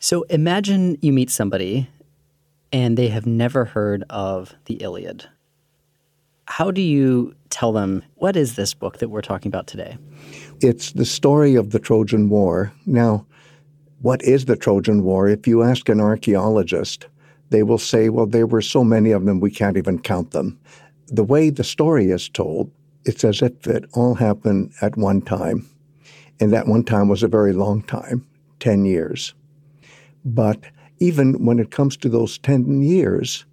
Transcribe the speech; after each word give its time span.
So 0.00 0.22
imagine 0.24 0.96
you 1.02 1.12
meet 1.12 1.30
somebody 1.30 1.88
and 2.72 2.96
they 2.96 3.08
have 3.08 3.26
never 3.26 3.64
heard 3.64 4.04
of 4.10 4.54
the 4.66 4.74
Iliad. 4.74 5.26
How 6.46 6.70
do 6.70 6.80
you 6.80 7.34
tell 7.50 7.72
them 7.72 8.04
what 8.14 8.36
is 8.36 8.54
this 8.54 8.74
book 8.74 8.98
that 8.98 9.08
we're 9.08 9.22
talking 9.22 9.50
about 9.50 9.66
today? 9.66 9.98
It's 10.60 10.92
the 10.92 11.04
story 11.04 11.56
of 11.56 11.70
the 11.70 11.80
Trojan 11.80 12.28
War. 12.28 12.72
Now, 12.86 13.26
what 14.00 14.22
is 14.22 14.44
the 14.44 14.56
Trojan 14.56 15.02
War? 15.02 15.28
If 15.28 15.48
you 15.48 15.64
ask 15.64 15.88
an 15.88 16.00
archaeologist, 16.00 17.06
they 17.50 17.64
will 17.64 17.78
say, 17.78 18.08
well, 18.08 18.26
there 18.26 18.46
were 18.46 18.62
so 18.62 18.84
many 18.84 19.10
of 19.10 19.24
them, 19.24 19.40
we 19.40 19.50
can't 19.50 19.76
even 19.76 19.98
count 19.98 20.30
them. 20.30 20.58
The 21.08 21.24
way 21.24 21.50
the 21.50 21.64
story 21.64 22.10
is 22.10 22.28
told, 22.28 22.70
it's 23.04 23.24
as 23.24 23.42
if 23.42 23.66
it 23.66 23.86
all 23.94 24.14
happened 24.14 24.72
at 24.80 24.96
one 24.96 25.22
time. 25.22 25.68
And 26.38 26.52
that 26.52 26.68
one 26.68 26.84
time 26.84 27.08
was 27.08 27.24
a 27.24 27.28
very 27.28 27.52
long 27.52 27.82
time 27.82 28.24
10 28.60 28.84
years. 28.84 29.34
But 30.24 30.60
even 30.98 31.44
when 31.44 31.58
it 31.58 31.70
comes 31.70 31.96
to 31.98 32.08
those 32.08 32.38
10 32.38 32.82
years, 32.82 33.44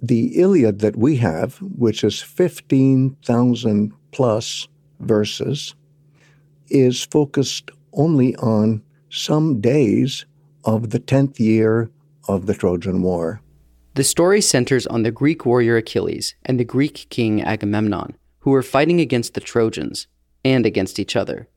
the 0.00 0.40
Iliad 0.40 0.80
that 0.80 0.96
we 0.96 1.16
have, 1.16 1.56
which 1.58 2.02
is 2.02 2.20
15,000 2.20 3.92
plus 4.10 4.68
verses, 5.00 5.74
is 6.68 7.04
focused 7.04 7.70
only 7.92 8.34
on 8.36 8.82
some 9.10 9.60
days 9.60 10.24
of 10.64 10.90
the 10.90 11.00
10th 11.00 11.38
year 11.38 11.90
of 12.28 12.46
the 12.46 12.54
Trojan 12.54 13.02
War. 13.02 13.40
The 13.94 14.04
story 14.04 14.40
centers 14.40 14.86
on 14.86 15.02
the 15.02 15.10
Greek 15.10 15.44
warrior 15.44 15.76
Achilles 15.76 16.34
and 16.44 16.58
the 16.58 16.64
Greek 16.64 17.06
king 17.10 17.42
Agamemnon, 17.42 18.16
who 18.40 18.50
were 18.50 18.62
fighting 18.62 19.00
against 19.00 19.34
the 19.34 19.40
Trojans 19.40 20.06
and 20.44 20.64
against 20.64 20.98
each 20.98 21.14
other. 21.14 21.48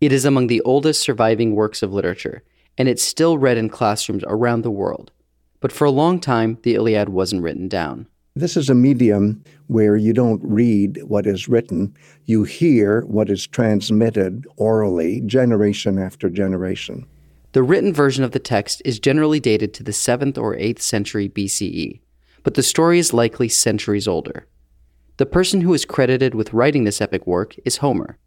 It 0.00 0.12
is 0.12 0.24
among 0.24 0.46
the 0.46 0.62
oldest 0.62 1.02
surviving 1.02 1.54
works 1.54 1.82
of 1.82 1.92
literature, 1.92 2.42
and 2.78 2.88
it's 2.88 3.02
still 3.02 3.38
read 3.38 3.56
in 3.56 3.68
classrooms 3.68 4.24
around 4.26 4.62
the 4.62 4.70
world. 4.70 5.12
But 5.60 5.72
for 5.72 5.84
a 5.84 5.90
long 5.90 6.20
time, 6.20 6.58
the 6.62 6.74
Iliad 6.74 7.08
wasn't 7.08 7.42
written 7.42 7.68
down. 7.68 8.06
This 8.36 8.56
is 8.56 8.68
a 8.68 8.74
medium 8.74 9.44
where 9.68 9.96
you 9.96 10.12
don't 10.12 10.42
read 10.44 11.00
what 11.04 11.26
is 11.26 11.48
written, 11.48 11.96
you 12.24 12.42
hear 12.42 13.02
what 13.02 13.30
is 13.30 13.46
transmitted 13.46 14.44
orally, 14.56 15.20
generation 15.20 15.98
after 15.98 16.28
generation. 16.28 17.06
The 17.52 17.62
written 17.62 17.94
version 17.94 18.24
of 18.24 18.32
the 18.32 18.40
text 18.40 18.82
is 18.84 18.98
generally 18.98 19.38
dated 19.38 19.72
to 19.74 19.84
the 19.84 19.92
7th 19.92 20.36
or 20.36 20.56
8th 20.56 20.80
century 20.80 21.28
BCE, 21.28 22.00
but 22.42 22.54
the 22.54 22.62
story 22.64 22.98
is 22.98 23.14
likely 23.14 23.48
centuries 23.48 24.08
older. 24.08 24.46
The 25.18 25.26
person 25.26 25.60
who 25.60 25.72
is 25.72 25.84
credited 25.84 26.34
with 26.34 26.52
writing 26.52 26.82
this 26.82 27.00
epic 27.00 27.28
work 27.28 27.54
is 27.64 27.76
Homer. 27.76 28.18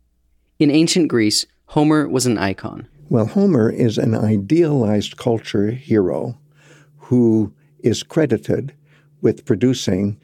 In 0.57 0.71
ancient 0.71 1.09
Greece, 1.09 1.45
Homer 1.65 2.07
was 2.07 2.25
an 2.25 2.37
icon. 2.37 2.87
Well, 3.09 3.27
Homer 3.27 3.69
is 3.69 3.97
an 3.97 4.13
idealized 4.13 5.15
culture 5.15 5.71
hero 5.71 6.37
who 6.97 7.53
is 7.79 8.03
credited 8.03 8.73
with 9.21 9.45
producing 9.45 10.19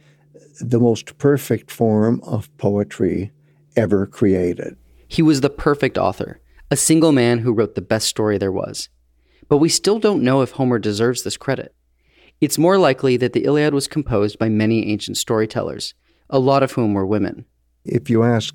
the 0.59 0.80
most 0.80 1.17
perfect 1.17 1.72
form 1.72 2.20
of 2.26 2.56
poetry 2.58 3.31
ever 3.78 4.06
created. 4.06 4.76
He 5.08 5.22
was 5.22 5.39
the 5.39 5.50
perfect 5.50 5.98
author, 5.98 6.42
a 6.70 6.76
single 6.76 7.14
man 7.14 7.39
who 7.39 7.54
wrote 7.54 7.76
the 7.76 7.81
best 7.81 8.09
story 8.09 8.38
there 8.38 8.52
was. 8.52 8.89
But 9.48 9.58
we 9.58 9.70
still 9.70 9.98
don't 9.98 10.23
know 10.23 10.42
if 10.42 10.52
Homer 10.52 10.78
deserves 10.78 11.23
this 11.23 11.38
credit. 11.38 11.73
It's 12.42 12.58
more 12.58 12.78
likely 12.78 13.16
that 13.16 13.31
the 13.31 13.45
Iliad 13.45 13.73
was 13.73 13.88
composed 13.88 14.38
by 14.38 14.50
many 14.50 14.92
ancient 14.92 15.16
storytellers, 15.16 15.94
a 16.30 16.39
lot 16.39 16.64
of 16.64 16.73
whom 16.73 16.94
were 16.94 17.06
women. 17.06 17.45
If 17.86 18.09
you 18.09 18.23
ask 18.23 18.54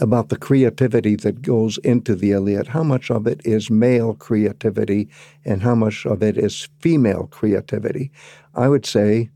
about 0.00 0.28
the 0.28 0.36
creativity 0.36 1.16
that 1.16 1.42
goes 1.42 1.78
into 1.78 2.14
the 2.14 2.32
Iliad, 2.32 2.68
how 2.68 2.82
much 2.82 3.10
of 3.10 3.26
it 3.26 3.40
is 3.44 3.70
male 3.70 4.14
creativity 4.14 5.08
and 5.44 5.62
how 5.62 5.74
much 5.74 6.06
of 6.06 6.22
it 6.22 6.36
is 6.36 6.68
female 6.78 7.28
creativity, 7.30 8.10
I 8.54 8.68
would 8.68 8.86
say, 8.86 9.30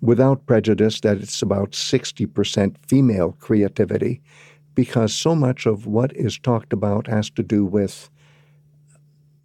without 0.00 0.46
prejudice, 0.46 1.00
that 1.00 1.18
it's 1.18 1.42
about 1.42 1.72
60% 1.72 2.76
female 2.86 3.36
creativity 3.38 4.20
because 4.74 5.12
so 5.12 5.34
much 5.34 5.66
of 5.66 5.86
what 5.86 6.14
is 6.16 6.38
talked 6.38 6.72
about 6.72 7.06
has 7.06 7.30
to 7.30 7.42
do 7.42 7.64
with 7.64 8.10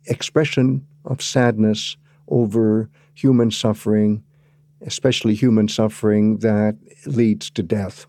expression 0.05 0.85
of 1.03 1.21
sadness 1.21 1.97
over 2.27 2.89
human 3.13 3.51
suffering, 3.51 4.23
especially 4.81 5.35
human 5.35 5.67
suffering 5.67 6.37
that 6.37 6.75
leads 7.05 7.49
to 7.51 7.63
death. 7.63 8.07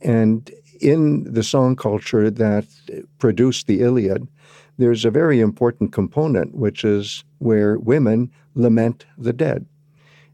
And 0.00 0.50
in 0.80 1.32
the 1.32 1.42
song 1.42 1.76
culture 1.76 2.30
that 2.30 2.66
produced 3.18 3.66
the 3.66 3.80
Iliad, 3.80 4.28
there's 4.78 5.04
a 5.04 5.10
very 5.10 5.40
important 5.40 5.92
component, 5.92 6.54
which 6.54 6.84
is 6.84 7.24
where 7.38 7.78
women 7.78 8.30
lament 8.54 9.06
the 9.16 9.32
dead. 9.32 9.66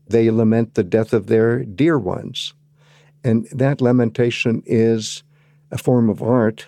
They 0.07 0.31
lament 0.31 0.75
the 0.75 0.85
death 0.85 1.13
of 1.15 1.29
their 1.29 1.65
dear 1.65 1.99
ones. 1.99 2.53
And 3.23 3.47
that 3.53 3.81
lamentation 3.81 4.63
is 4.67 5.23
a 5.71 5.79
form 5.79 6.11
of 6.11 6.23
art 6.23 6.67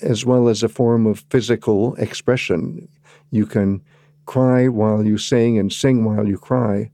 as 0.00 0.24
well 0.24 0.48
as 0.48 0.62
a 0.62 0.68
form 0.68 1.06
of 1.06 1.24
physical 1.30 1.94
expression. 1.96 2.88
You 3.30 3.46
can 3.46 3.82
cry 4.26 4.68
while 4.68 5.04
you 5.04 5.18
sing 5.18 5.58
and 5.58 5.72
sing 5.72 6.04
while 6.04 6.26
you 6.26 6.38
cry, 6.38 6.90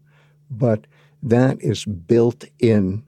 but 0.50 0.86
that 1.22 1.60
is 1.60 1.84
built 1.84 2.44
in 2.58 3.04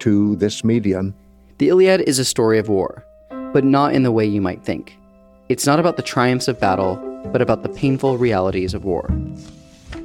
to 0.00 0.36
this 0.36 0.62
medium. 0.62 1.14
The 1.58 1.70
Iliad 1.70 2.02
is 2.02 2.20
a 2.20 2.24
story 2.24 2.60
of 2.60 2.68
war, 2.68 3.04
but 3.52 3.64
not 3.64 3.92
in 3.92 4.04
the 4.04 4.12
way 4.12 4.24
you 4.24 4.40
might 4.40 4.62
think. 4.62 4.96
It's 5.48 5.66
not 5.66 5.80
about 5.80 5.96
the 5.96 6.04
triumphs 6.04 6.46
of 6.46 6.60
battle, 6.60 6.96
but 7.32 7.42
about 7.42 7.64
the 7.64 7.68
painful 7.68 8.16
realities 8.16 8.74
of 8.74 8.84
war. 8.84 9.10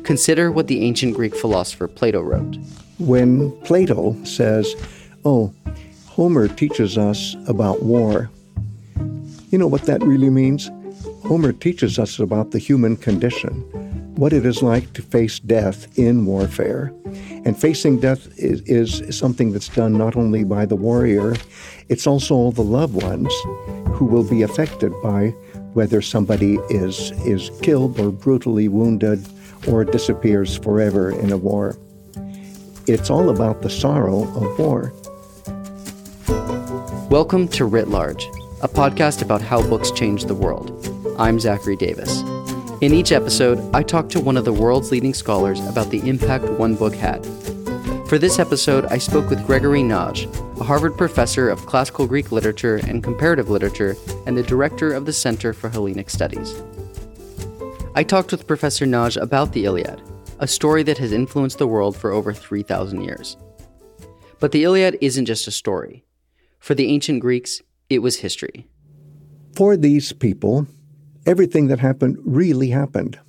Consider 0.01 0.51
what 0.51 0.65
the 0.65 0.81
ancient 0.83 1.15
Greek 1.15 1.35
philosopher 1.35 1.87
Plato 1.87 2.21
wrote. 2.21 2.57
When 2.97 3.51
Plato 3.61 4.15
says, 4.23 4.73
Oh, 5.25 5.53
Homer 6.07 6.47
teaches 6.47 6.97
us 6.97 7.35
about 7.47 7.83
war, 7.83 8.31
you 9.51 9.59
know 9.59 9.67
what 9.67 9.83
that 9.83 10.01
really 10.01 10.31
means? 10.31 10.71
Homer 11.27 11.53
teaches 11.53 11.99
us 11.99 12.17
about 12.17 12.49
the 12.49 12.57
human 12.57 12.97
condition, 12.97 13.63
what 14.15 14.31
it 14.31 14.45
is 14.45 14.61
like 14.61 14.93
to 14.93 15.01
face 15.01 15.39
death 15.39 15.97
in 15.97 16.25
warfare. 16.25 16.93
And 17.45 17.59
facing 17.59 17.99
death 17.99 18.27
is, 18.37 18.61
is 18.61 19.17
something 19.17 19.51
that's 19.51 19.69
done 19.69 19.93
not 19.93 20.15
only 20.15 20.43
by 20.43 20.65
the 20.65 20.75
warrior, 20.75 21.35
it's 21.89 22.05
also 22.05 22.35
all 22.35 22.51
the 22.51 22.63
loved 22.63 22.93
ones 22.93 23.33
who 23.93 24.05
will 24.05 24.23
be 24.23 24.43
affected 24.43 24.93
by 25.01 25.29
whether 25.73 26.01
somebody 26.01 26.59
is, 26.69 27.11
is 27.25 27.49
killed 27.61 27.99
or 27.99 28.11
brutally 28.11 28.67
wounded 28.67 29.25
or 29.67 29.83
disappears 29.83 30.57
forever 30.57 31.09
in 31.09 31.31
a 31.31 31.37
war. 31.37 31.75
It's 32.85 33.09
all 33.09 33.29
about 33.29 33.61
the 33.61 33.69
sorrow 33.69 34.23
of 34.35 34.59
war. 34.59 34.93
Welcome 37.09 37.47
to 37.49 37.65
Writ 37.65 37.87
Large, 37.87 38.25
a 38.61 38.67
podcast 38.67 39.21
about 39.23 39.41
how 39.41 39.67
books 39.67 39.89
change 39.91 40.25
the 40.25 40.35
world. 40.35 40.69
I'm 41.17 41.39
Zachary 41.39 41.75
Davis. 41.75 42.23
In 42.83 42.93
each 42.93 43.13
episode, 43.13 43.73
I 43.73 43.81
talk 43.81 44.09
to 44.09 44.19
one 44.19 44.35
of 44.35 44.43
the 44.43 44.51
world's 44.51 44.91
leading 44.91 45.13
scholars 45.13 45.65
about 45.67 45.89
the 45.89 46.05
impact 46.05 46.43
one 46.43 46.75
book 46.75 46.93
had. 46.93 47.25
For 48.09 48.17
this 48.17 48.39
episode, 48.39 48.83
I 48.87 48.97
spoke 48.97 49.29
with 49.29 49.47
Gregory 49.47 49.81
Nagy, 49.81 50.25
a 50.59 50.65
Harvard 50.65 50.97
professor 50.97 51.47
of 51.47 51.65
classical 51.65 52.05
Greek 52.05 52.33
literature 52.33 52.81
and 52.85 53.01
comparative 53.01 53.49
literature 53.49 53.95
and 54.27 54.35
the 54.35 54.43
director 54.43 54.91
of 54.91 55.05
the 55.05 55.13
Center 55.13 55.53
for 55.53 55.69
Hellenic 55.69 56.09
Studies. 56.09 56.61
I 57.95 58.03
talked 58.03 58.33
with 58.33 58.47
Professor 58.47 58.85
Nagy 58.85 59.17
about 59.17 59.53
the 59.53 59.63
Iliad, 59.63 60.01
a 60.39 60.45
story 60.45 60.83
that 60.83 60.97
has 60.97 61.13
influenced 61.13 61.59
the 61.59 61.67
world 61.67 61.95
for 61.95 62.11
over 62.11 62.33
3,000 62.33 63.01
years. 63.01 63.37
But 64.41 64.51
the 64.51 64.65
Iliad 64.65 64.97
isn't 64.99 65.23
just 65.23 65.47
a 65.47 65.51
story. 65.51 66.03
For 66.59 66.75
the 66.75 66.89
ancient 66.89 67.21
Greeks, 67.21 67.61
it 67.89 67.99
was 67.99 68.17
history. 68.17 68.67
For 69.55 69.77
these 69.77 70.11
people, 70.11 70.67
everything 71.25 71.67
that 71.67 71.79
happened 71.79 72.17
really 72.23 72.69
happened. 72.69 73.19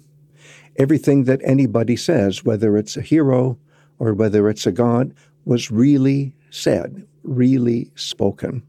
Everything 0.77 1.25
that 1.25 1.41
anybody 1.45 1.97
says, 1.97 2.45
whether 2.45 2.77
it's 2.77 2.97
a 2.97 3.03
hero 3.03 3.59
or 3.99 4.13
whether 4.15 4.49
it's 4.49 4.67
a 4.67 4.73
god, 4.73 5.15
was 5.45 5.71
really 5.71 6.35
said, 6.51 7.07
really 7.23 7.91
spoken. 7.95 8.63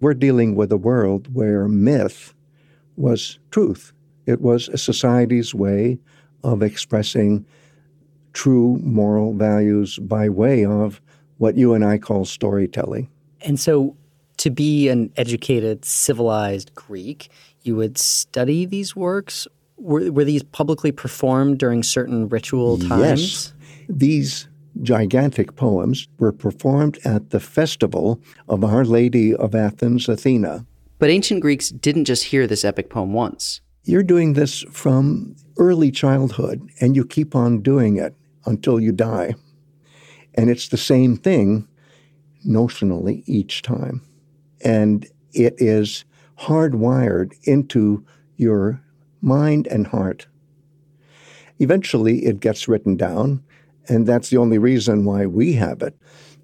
We're 0.00 0.14
dealing 0.14 0.54
with 0.54 0.72
a 0.72 0.76
world 0.76 1.32
where 1.34 1.68
myth 1.68 2.34
was 2.96 3.38
truth. 3.50 3.92
It 4.26 4.40
was 4.40 4.68
a 4.68 4.78
society's 4.78 5.54
way 5.54 5.98
of 6.44 6.62
expressing 6.62 7.44
true 8.32 8.78
moral 8.82 9.34
values 9.34 9.98
by 9.98 10.28
way 10.28 10.64
of 10.64 11.00
what 11.38 11.56
you 11.56 11.74
and 11.74 11.84
I 11.84 11.98
call 11.98 12.24
storytelling. 12.24 13.08
And 13.42 13.58
so, 13.58 13.96
to 14.36 14.50
be 14.50 14.88
an 14.88 15.12
educated, 15.16 15.84
civilized 15.84 16.74
Greek, 16.74 17.28
you 17.62 17.76
would 17.76 17.98
study 17.98 18.64
these 18.64 18.96
works? 18.96 19.46
Were, 19.76 20.10
were 20.12 20.24
these 20.24 20.42
publicly 20.42 20.92
performed 20.92 21.58
during 21.58 21.82
certain 21.82 22.28
ritual 22.28 22.78
times? 22.78 23.22
Yes. 23.22 23.52
These 23.88 24.48
gigantic 24.82 25.56
poems 25.56 26.08
were 26.18 26.32
performed 26.32 26.98
at 27.04 27.30
the 27.30 27.40
festival 27.40 28.20
of 28.48 28.64
Our 28.64 28.84
Lady 28.84 29.34
of 29.34 29.54
Athens, 29.54 30.08
Athena. 30.08 30.64
But 30.98 31.10
ancient 31.10 31.40
Greeks 31.40 31.70
didn't 31.70 32.04
just 32.04 32.24
hear 32.24 32.46
this 32.46 32.64
epic 32.64 32.90
poem 32.90 33.12
once. 33.12 33.60
You're 33.84 34.02
doing 34.02 34.34
this 34.34 34.62
from 34.70 35.34
early 35.56 35.90
childhood, 35.90 36.68
and 36.80 36.94
you 36.94 37.04
keep 37.04 37.34
on 37.34 37.62
doing 37.62 37.96
it 37.96 38.14
until 38.46 38.78
you 38.78 38.92
die. 38.92 39.34
And 40.34 40.50
it's 40.50 40.68
the 40.68 40.76
same 40.76 41.16
thing 41.16 41.66
notionally 42.46 43.22
each 43.26 43.62
time. 43.62 44.02
And 44.62 45.06
it 45.32 45.54
is 45.58 46.04
hardwired 46.40 47.32
into 47.44 48.04
your 48.36 48.82
mind 49.20 49.66
and 49.66 49.86
heart. 49.86 50.26
Eventually, 51.58 52.24
it 52.24 52.40
gets 52.40 52.68
written 52.68 52.96
down, 52.96 53.42
and 53.88 54.06
that's 54.06 54.30
the 54.30 54.38
only 54.38 54.58
reason 54.58 55.04
why 55.04 55.26
we 55.26 55.52
have 55.54 55.82
it. 55.82 55.94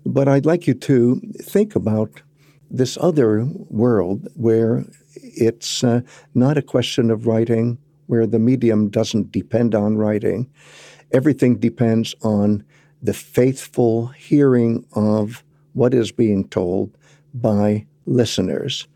But 0.04 0.28
I'd 0.28 0.46
like 0.46 0.66
you 0.66 0.74
to 0.74 1.20
think 1.40 1.74
about 1.74 2.22
this 2.70 2.98
other 3.00 3.46
world 3.70 4.28
where 4.34 4.84
it's 5.14 5.82
uh, 5.82 6.02
not 6.34 6.58
a 6.58 6.62
question 6.62 7.10
of 7.10 7.26
writing, 7.26 7.78
where 8.06 8.26
the 8.26 8.38
medium 8.38 8.90
doesn't 8.90 9.32
depend 9.32 9.74
on 9.74 9.96
writing. 9.96 10.50
Everything 11.12 11.56
depends 11.56 12.14
on 12.22 12.64
the 13.02 13.14
faithful 13.14 14.08
hearing 14.08 14.84
of 14.92 15.42
what 15.72 15.94
is 15.94 16.12
being 16.12 16.48
told 16.48 16.96
by 17.32 17.86
listeners. 18.04 18.86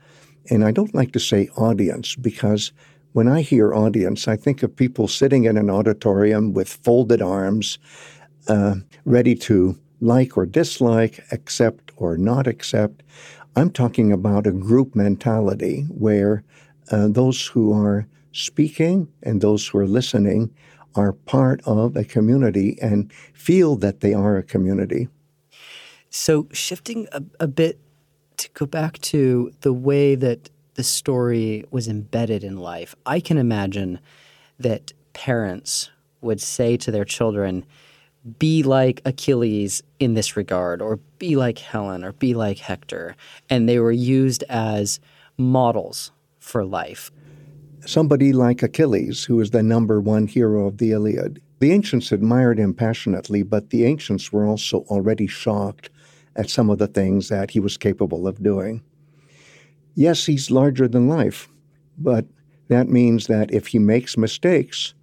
And 0.50 0.64
I 0.64 0.72
don't 0.72 0.94
like 0.94 1.12
to 1.12 1.20
say 1.20 1.48
audience 1.56 2.16
because 2.16 2.72
when 3.12 3.28
I 3.28 3.40
hear 3.40 3.72
audience, 3.72 4.28
I 4.28 4.36
think 4.36 4.62
of 4.62 4.74
people 4.74 5.08
sitting 5.08 5.44
in 5.44 5.56
an 5.56 5.70
auditorium 5.70 6.52
with 6.52 6.68
folded 6.68 7.22
arms, 7.22 7.78
uh, 8.48 8.76
ready 9.04 9.34
to 9.36 9.78
like 10.00 10.36
or 10.36 10.46
dislike, 10.46 11.24
accept 11.30 11.92
or 11.96 12.16
not 12.16 12.46
accept. 12.46 13.02
I'm 13.56 13.70
talking 13.70 14.12
about 14.12 14.46
a 14.46 14.52
group 14.52 14.94
mentality 14.94 15.82
where 15.88 16.42
uh, 16.90 17.08
those 17.08 17.46
who 17.46 17.72
are 17.72 18.06
speaking 18.32 19.08
and 19.22 19.40
those 19.40 19.68
who 19.68 19.78
are 19.78 19.86
listening 19.86 20.52
are 20.94 21.12
part 21.12 21.60
of 21.64 21.96
a 21.96 22.04
community 22.04 22.78
and 22.80 23.12
feel 23.32 23.76
that 23.76 24.00
they 24.00 24.14
are 24.14 24.36
a 24.36 24.42
community. 24.42 25.08
So, 26.10 26.48
shifting 26.52 27.06
a, 27.12 27.22
a 27.38 27.46
bit 27.46 27.78
to 28.40 28.50
go 28.54 28.66
back 28.66 28.98
to 28.98 29.52
the 29.60 29.72
way 29.72 30.14
that 30.14 30.50
the 30.74 30.82
story 30.82 31.64
was 31.70 31.88
embedded 31.88 32.42
in 32.42 32.56
life, 32.56 32.94
I 33.06 33.20
can 33.20 33.38
imagine 33.38 34.00
that 34.58 34.92
parents 35.12 35.90
would 36.20 36.40
say 36.40 36.76
to 36.78 36.90
their 36.90 37.04
children, 37.04 37.64
be 38.38 38.62
like 38.62 39.00
Achilles 39.04 39.82
in 39.98 40.14
this 40.14 40.36
regard, 40.36 40.82
or 40.82 40.96
be 41.18 41.36
like 41.36 41.58
Helen, 41.58 42.04
or 42.04 42.12
be 42.12 42.34
like 42.34 42.58
Hector. 42.58 43.16
And 43.48 43.68
they 43.68 43.78
were 43.78 43.92
used 43.92 44.44
as 44.48 45.00
models 45.38 46.12
for 46.38 46.64
life. 46.64 47.10
Somebody 47.86 48.32
like 48.32 48.62
Achilles, 48.62 49.24
who 49.24 49.40
is 49.40 49.50
the 49.50 49.62
number 49.62 50.00
one 50.00 50.26
hero 50.26 50.66
of 50.66 50.78
the 50.78 50.92
Iliad. 50.92 51.40
The 51.60 51.72
ancients 51.72 52.12
admired 52.12 52.58
him 52.58 52.74
passionately, 52.74 53.42
but 53.42 53.70
the 53.70 53.84
ancients 53.84 54.32
were 54.32 54.46
also 54.46 54.80
already 54.88 55.26
shocked 55.26 55.90
at 56.36 56.50
some 56.50 56.70
of 56.70 56.78
the 56.78 56.86
things 56.86 57.28
that 57.28 57.50
he 57.50 57.60
was 57.60 57.76
capable 57.76 58.26
of 58.26 58.42
doing. 58.42 58.82
Yes, 59.94 60.26
he's 60.26 60.50
larger 60.50 60.88
than 60.88 61.08
life, 61.08 61.48
but 61.98 62.26
that 62.68 62.88
means 62.88 63.26
that 63.26 63.52
if 63.52 63.68
he 63.68 63.78
makes 63.78 64.16
mistakes, 64.16 64.94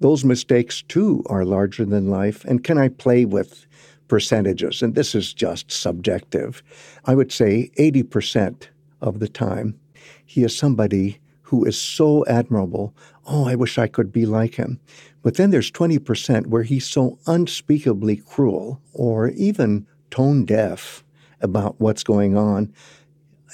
those 0.00 0.24
mistakes 0.24 0.82
too 0.82 1.24
are 1.26 1.44
larger 1.44 1.84
than 1.84 2.10
life. 2.10 2.44
And 2.44 2.62
can 2.62 2.78
I 2.78 2.88
play 2.88 3.24
with 3.24 3.66
percentages? 4.08 4.82
And 4.82 4.94
this 4.94 5.14
is 5.14 5.34
just 5.34 5.72
subjective. 5.72 6.62
I 7.04 7.14
would 7.14 7.32
say 7.32 7.70
80% 7.78 8.68
of 9.00 9.18
the 9.18 9.28
time, 9.28 9.78
he 10.24 10.44
is 10.44 10.56
somebody 10.56 11.18
who 11.42 11.64
is 11.64 11.80
so 11.80 12.24
admirable. 12.26 12.94
Oh, 13.26 13.46
I 13.48 13.54
wish 13.54 13.78
I 13.78 13.86
could 13.86 14.12
be 14.12 14.26
like 14.26 14.54
him. 14.54 14.80
But 15.22 15.36
then 15.36 15.50
there's 15.50 15.70
20% 15.70 16.46
where 16.46 16.62
he's 16.62 16.86
so 16.86 17.18
unspeakably 17.26 18.16
cruel 18.16 18.80
or 18.92 19.28
even 19.30 19.86
tone 20.10 20.44
deaf 20.44 21.04
about 21.40 21.80
what's 21.80 22.02
going 22.02 22.36
on. 22.36 22.72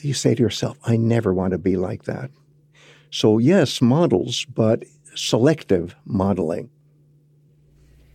You 0.02 0.14
say 0.14 0.34
to 0.34 0.43
yourself, 0.43 0.78
I 0.84 0.96
never 0.96 1.32
want 1.32 1.52
to 1.52 1.58
be 1.58 1.76
like 1.76 2.04
that. 2.04 2.31
So, 3.10 3.38
yes, 3.38 3.82
models, 3.82 4.44
but 4.46 4.84
selective 5.14 5.94
modeling. 6.04 6.70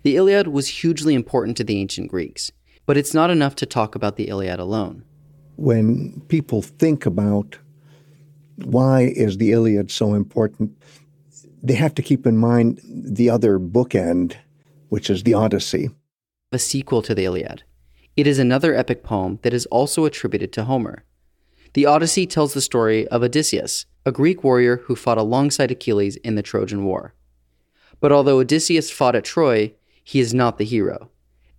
The 0.04 0.16
Iliad 0.16 0.48
was 0.48 0.68
hugely 0.68 1.14
important 1.14 1.58
to 1.58 1.64
the 1.64 1.80
ancient 1.80 2.10
Greeks, 2.10 2.52
but 2.86 2.98
it's 2.98 3.14
not 3.14 3.30
enough 3.30 3.56
to 3.58 3.66
talk 3.66 3.94
about 3.94 4.16
the 4.16 4.28
Iliad 4.28 4.60
alone. 4.60 5.04
When 5.58 6.22
people 6.30 6.62
think 6.62 7.06
about 7.06 7.58
why 8.64 9.02
is 9.16 9.38
the 9.38 9.52
Iliad 9.52 9.92
so 9.92 10.14
important, 10.14 10.72
they 11.62 11.74
have 11.76 11.94
to 11.96 12.02
keep 12.02 12.26
in 12.26 12.38
mind 12.38 12.80
the 12.86 13.30
other 13.30 13.60
bookend, 13.60 14.36
which 14.90 15.10
is 15.10 15.24
the 15.24 15.34
Odyssey. 15.34 15.90
A 16.52 16.60
sequel 16.60 17.02
to 17.02 17.14
the 17.14 17.26
Iliad. 17.26 17.64
It 18.18 18.26
is 18.26 18.40
another 18.40 18.74
epic 18.74 19.04
poem 19.04 19.38
that 19.44 19.54
is 19.54 19.68
also 19.68 20.06
attributed 20.06 20.52
to 20.54 20.64
Homer. 20.64 21.04
The 21.74 21.86
Odyssey 21.86 22.26
tells 22.26 22.56
the 22.56 22.62
story 22.62 23.08
of 23.10 23.22
Odysseus, 23.22 23.86
a 24.08 24.12
Greek 24.12 24.44
warrior 24.44 24.78
who 24.78 24.96
fought 24.96 25.20
alongside 25.20 25.70
Achilles 25.70 26.16
in 26.18 26.34
the 26.34 26.42
Trojan 26.42 26.84
War. 26.84 27.14
But 28.00 28.12
although 28.12 28.40
Odysseus 28.40 28.90
fought 28.90 29.16
at 29.16 29.24
Troy, 29.24 29.72
he 30.04 30.20
is 30.20 30.34
not 30.34 30.58
the 30.58 30.66
hero, 30.66 31.12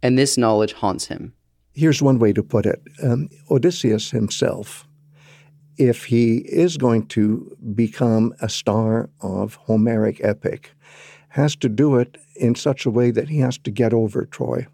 and 0.02 0.18
this 0.18 0.36
knowledge 0.36 0.72
haunts 0.72 1.06
him. 1.06 1.32
Here's 1.74 2.02
one 2.02 2.18
way 2.18 2.32
to 2.32 2.42
put 2.42 2.66
it 2.66 2.82
um, 3.04 3.28
Odysseus 3.48 4.10
himself, 4.10 4.84
if 5.76 6.06
he 6.06 6.38
is 6.38 6.76
going 6.76 7.06
to 7.08 7.56
become 7.72 8.34
a 8.40 8.48
star 8.48 9.10
of 9.20 9.54
Homeric 9.54 10.24
epic, 10.24 10.72
has 11.28 11.54
to 11.54 11.68
do 11.68 11.98
it 11.98 12.18
in 12.34 12.56
such 12.56 12.84
a 12.84 12.90
way 12.90 13.12
that 13.12 13.28
he 13.28 13.38
has 13.38 13.58
to 13.58 13.70
get 13.70 13.92
over 13.92 14.24
Troy. 14.24 14.66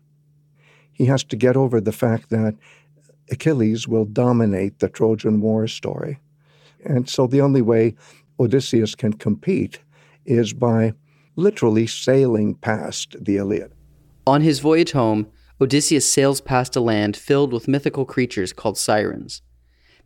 He 0.95 1.07
has 1.07 1.23
to 1.25 1.37
get 1.37 1.57
over 1.57 1.81
the 1.81 1.93
fact 1.93 2.31
that 2.31 2.55
Achilles 3.31 3.87
will 3.87 4.05
dominate 4.05 4.79
the 4.79 4.89
Trojan 4.89 5.41
War 5.41 5.67
story. 5.67 6.19
And 6.85 7.09
so 7.09 7.27
the 7.27 7.41
only 7.41 7.63
way 7.63 7.95
Odysseus 8.39 8.95
can 8.95 9.13
compete 9.15 9.81
is 10.25 10.53
by 10.53 10.95
literally 11.37 11.87
sailing 11.87 12.55
past 12.55 13.17
the 13.21 13.37
Iliad. 13.37 13.73
On 14.27 14.41
his 14.41 14.61
voyage 14.61 14.93
home, 14.93 15.27
Odysseus 15.61 16.11
sails 16.11 16.41
past 16.41 16.77
a 16.77 16.81
land 16.81 17.17
filled 17.17 17.53
with 17.53 17.69
mythical 17.69 18.05
creatures 18.05 18.53
called 18.53 18.79
sirens. 18.79 19.43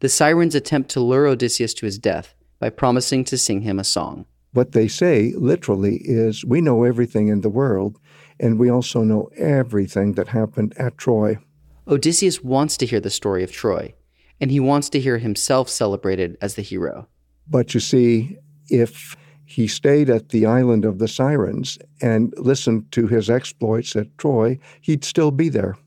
The 0.01 0.09
sirens 0.09 0.55
attempt 0.55 0.91
to 0.91 1.01
lure 1.01 1.27
Odysseus 1.27 1.75
to 1.75 1.87
his 1.87 1.99
death 1.99 2.35
by 2.59 2.71
promising 2.71 3.25
to 3.25 3.39
sing 3.39 3.63
him 3.63 3.79
a 3.79 3.85
song. 3.85 4.27
What 4.53 4.73
they 4.73 4.89
say 4.89 5.33
literally 5.37 6.01
is 6.05 6.45
We 6.45 6.61
know 6.61 6.85
everything 6.85 7.29
in 7.29 7.43
the 7.43 7.49
world, 7.49 7.99
and 8.41 8.59
we 8.59 8.71
also 8.71 9.03
know 9.03 9.29
everything 9.37 10.13
that 10.13 10.29
happened 10.29 10.75
at 10.79 10.99
Troy. 10.99 11.39
Odysseus 11.87 12.43
wants 12.43 12.77
to 12.77 12.87
hear 12.87 13.01
the 13.01 13.11
story 13.11 13.43
of 13.43 13.53
Troy, 13.53 13.95
and 14.41 14.51
he 14.51 14.61
wants 14.61 14.89
to 14.91 15.01
hear 15.01 15.19
himself 15.19 15.69
celebrated 15.69 16.37
as 16.41 16.55
the 16.55 16.63
hero. 16.63 17.09
But 17.49 17.75
you 17.75 17.81
see, 17.81 18.39
if 18.69 19.17
he 19.47 19.67
stayed 19.67 20.11
at 20.11 20.29
the 20.29 20.45
island 20.45 20.85
of 20.85 20.99
the 20.99 21.09
Sirens 21.09 21.79
and 22.03 22.35
listened 22.37 22.93
to 22.93 23.07
his 23.07 23.31
exploits 23.31 23.97
at 23.97 24.19
Troy, 24.19 24.59
he'd 24.83 25.05
still 25.05 25.31
be 25.31 25.49
there. 25.49 25.79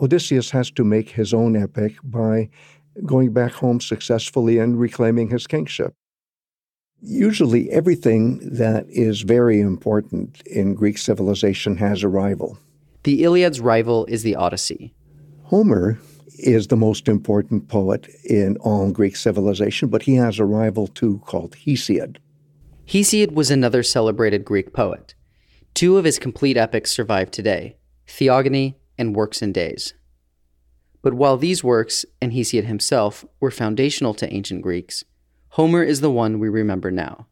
Odysseus 0.00 0.50
has 0.50 0.70
to 0.70 0.84
make 0.84 1.10
his 1.10 1.34
own 1.34 1.54
epic 1.54 1.96
by 2.02 2.48
going 3.04 3.32
back 3.32 3.52
home 3.52 3.80
successfully 3.80 4.58
and 4.58 4.80
reclaiming 4.80 5.28
his 5.28 5.46
kingship. 5.46 5.94
Usually, 7.04 7.68
everything 7.70 8.38
that 8.48 8.86
is 8.88 9.22
very 9.22 9.60
important 9.60 10.40
in 10.46 10.74
Greek 10.74 10.98
civilization 10.98 11.76
has 11.78 12.04
a 12.04 12.08
rival. 12.08 12.58
The 13.02 13.24
Iliad's 13.24 13.60
rival 13.60 14.06
is 14.06 14.22
the 14.22 14.36
Odyssey. 14.36 14.94
Homer 15.42 15.98
is 16.38 16.68
the 16.68 16.76
most 16.76 17.08
important 17.08 17.66
poet 17.66 18.08
in 18.24 18.56
all 18.58 18.92
Greek 18.92 19.16
civilization, 19.16 19.88
but 19.88 20.02
he 20.02 20.14
has 20.14 20.38
a 20.38 20.44
rival 20.44 20.86
too 20.86 21.20
called 21.26 21.56
Hesiod. 21.56 22.18
Hesiod 22.86 23.32
was 23.32 23.50
another 23.50 23.82
celebrated 23.82 24.44
Greek 24.44 24.72
poet. 24.72 25.16
Two 25.74 25.98
of 25.98 26.04
his 26.04 26.20
complete 26.20 26.56
epics 26.56 26.92
survive 26.92 27.32
today 27.32 27.76
Theogony 28.06 28.78
and 28.96 29.16
Works 29.16 29.42
and 29.42 29.52
Days. 29.52 29.94
But 31.02 31.14
while 31.14 31.36
these 31.36 31.64
works, 31.64 32.04
and 32.20 32.32
Hesiod 32.32 32.64
himself, 32.64 33.24
were 33.40 33.50
foundational 33.50 34.14
to 34.14 34.32
ancient 34.32 34.62
Greeks, 34.62 35.04
Homer 35.52 35.82
is 35.82 36.00
the 36.00 36.10
one 36.10 36.38
we 36.38 36.48
remember 36.48 36.90
now. 36.90 37.26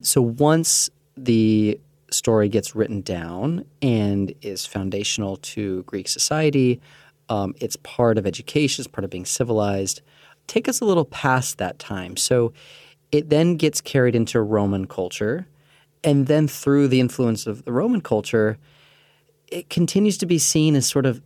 So 0.00 0.22
once 0.22 0.90
the 1.16 1.80
story 2.12 2.48
gets 2.48 2.76
written 2.76 3.00
down 3.00 3.64
and 3.82 4.32
is 4.42 4.64
foundational 4.64 5.36
to 5.38 5.82
Greek 5.84 6.06
society, 6.06 6.80
um, 7.28 7.52
it's 7.60 7.74
part 7.82 8.16
of 8.16 8.28
education, 8.28 8.82
it's 8.82 8.88
part 8.88 9.04
of 9.04 9.10
being 9.10 9.24
civilized. 9.24 10.02
Take 10.46 10.68
us 10.68 10.80
a 10.80 10.84
little 10.84 11.04
past 11.04 11.58
that 11.58 11.80
time. 11.80 12.16
So 12.16 12.52
it 13.10 13.28
then 13.28 13.56
gets 13.56 13.80
carried 13.80 14.14
into 14.14 14.40
Roman 14.40 14.86
culture. 14.86 15.48
And 16.04 16.28
then 16.28 16.46
through 16.46 16.86
the 16.86 17.00
influence 17.00 17.44
of 17.44 17.64
the 17.64 17.72
Roman 17.72 18.02
culture, 18.02 18.56
it 19.48 19.68
continues 19.68 20.16
to 20.18 20.26
be 20.26 20.38
seen 20.38 20.76
as 20.76 20.86
sort 20.86 21.06
of 21.06 21.20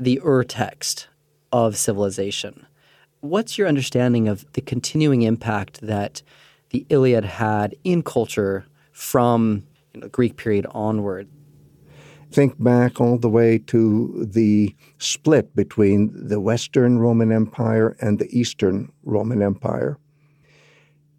the 0.00 0.20
ur 0.20 0.42
text 0.42 1.06
of 1.52 1.76
civilization. 1.76 2.66
What's 3.20 3.58
your 3.58 3.66
understanding 3.66 4.28
of 4.28 4.50
the 4.52 4.60
continuing 4.60 5.22
impact 5.22 5.80
that 5.80 6.22
the 6.70 6.86
Iliad 6.88 7.24
had 7.24 7.74
in 7.84 8.02
culture 8.02 8.66
from 8.92 9.64
you 9.94 10.00
know, 10.00 10.08
Greek 10.08 10.36
period 10.36 10.66
onward. 10.70 11.28
Think 12.30 12.62
back 12.62 13.00
all 13.00 13.16
the 13.16 13.28
way 13.28 13.58
to 13.58 14.26
the 14.30 14.74
split 14.98 15.54
between 15.56 16.10
the 16.12 16.40
Western 16.40 16.98
Roman 16.98 17.32
Empire 17.32 17.96
and 18.00 18.18
the 18.18 18.28
Eastern 18.36 18.92
Roman 19.02 19.40
Empire. 19.40 19.98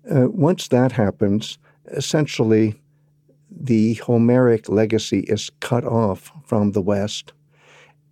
Uh, 0.09 0.29
once 0.29 0.67
that 0.67 0.91
happens, 0.91 1.57
essentially 1.87 2.79
the 3.49 3.95
Homeric 3.95 4.69
legacy 4.69 5.21
is 5.21 5.49
cut 5.59 5.83
off 5.83 6.31
from 6.45 6.73
the 6.73 6.81
West 6.81 7.33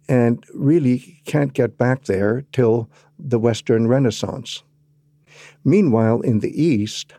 and 0.10 0.44
really 0.54 1.22
can't 1.26 1.54
get 1.54 1.78
back 1.78 2.06
there 2.06 2.46
till 2.52 2.90
the 3.20 3.40
Western 3.40 3.88
Renaissance. 3.88 4.64
Meanwhile, 5.64 6.22
in 6.22 6.40
the 6.40 6.62
East, 6.62 7.14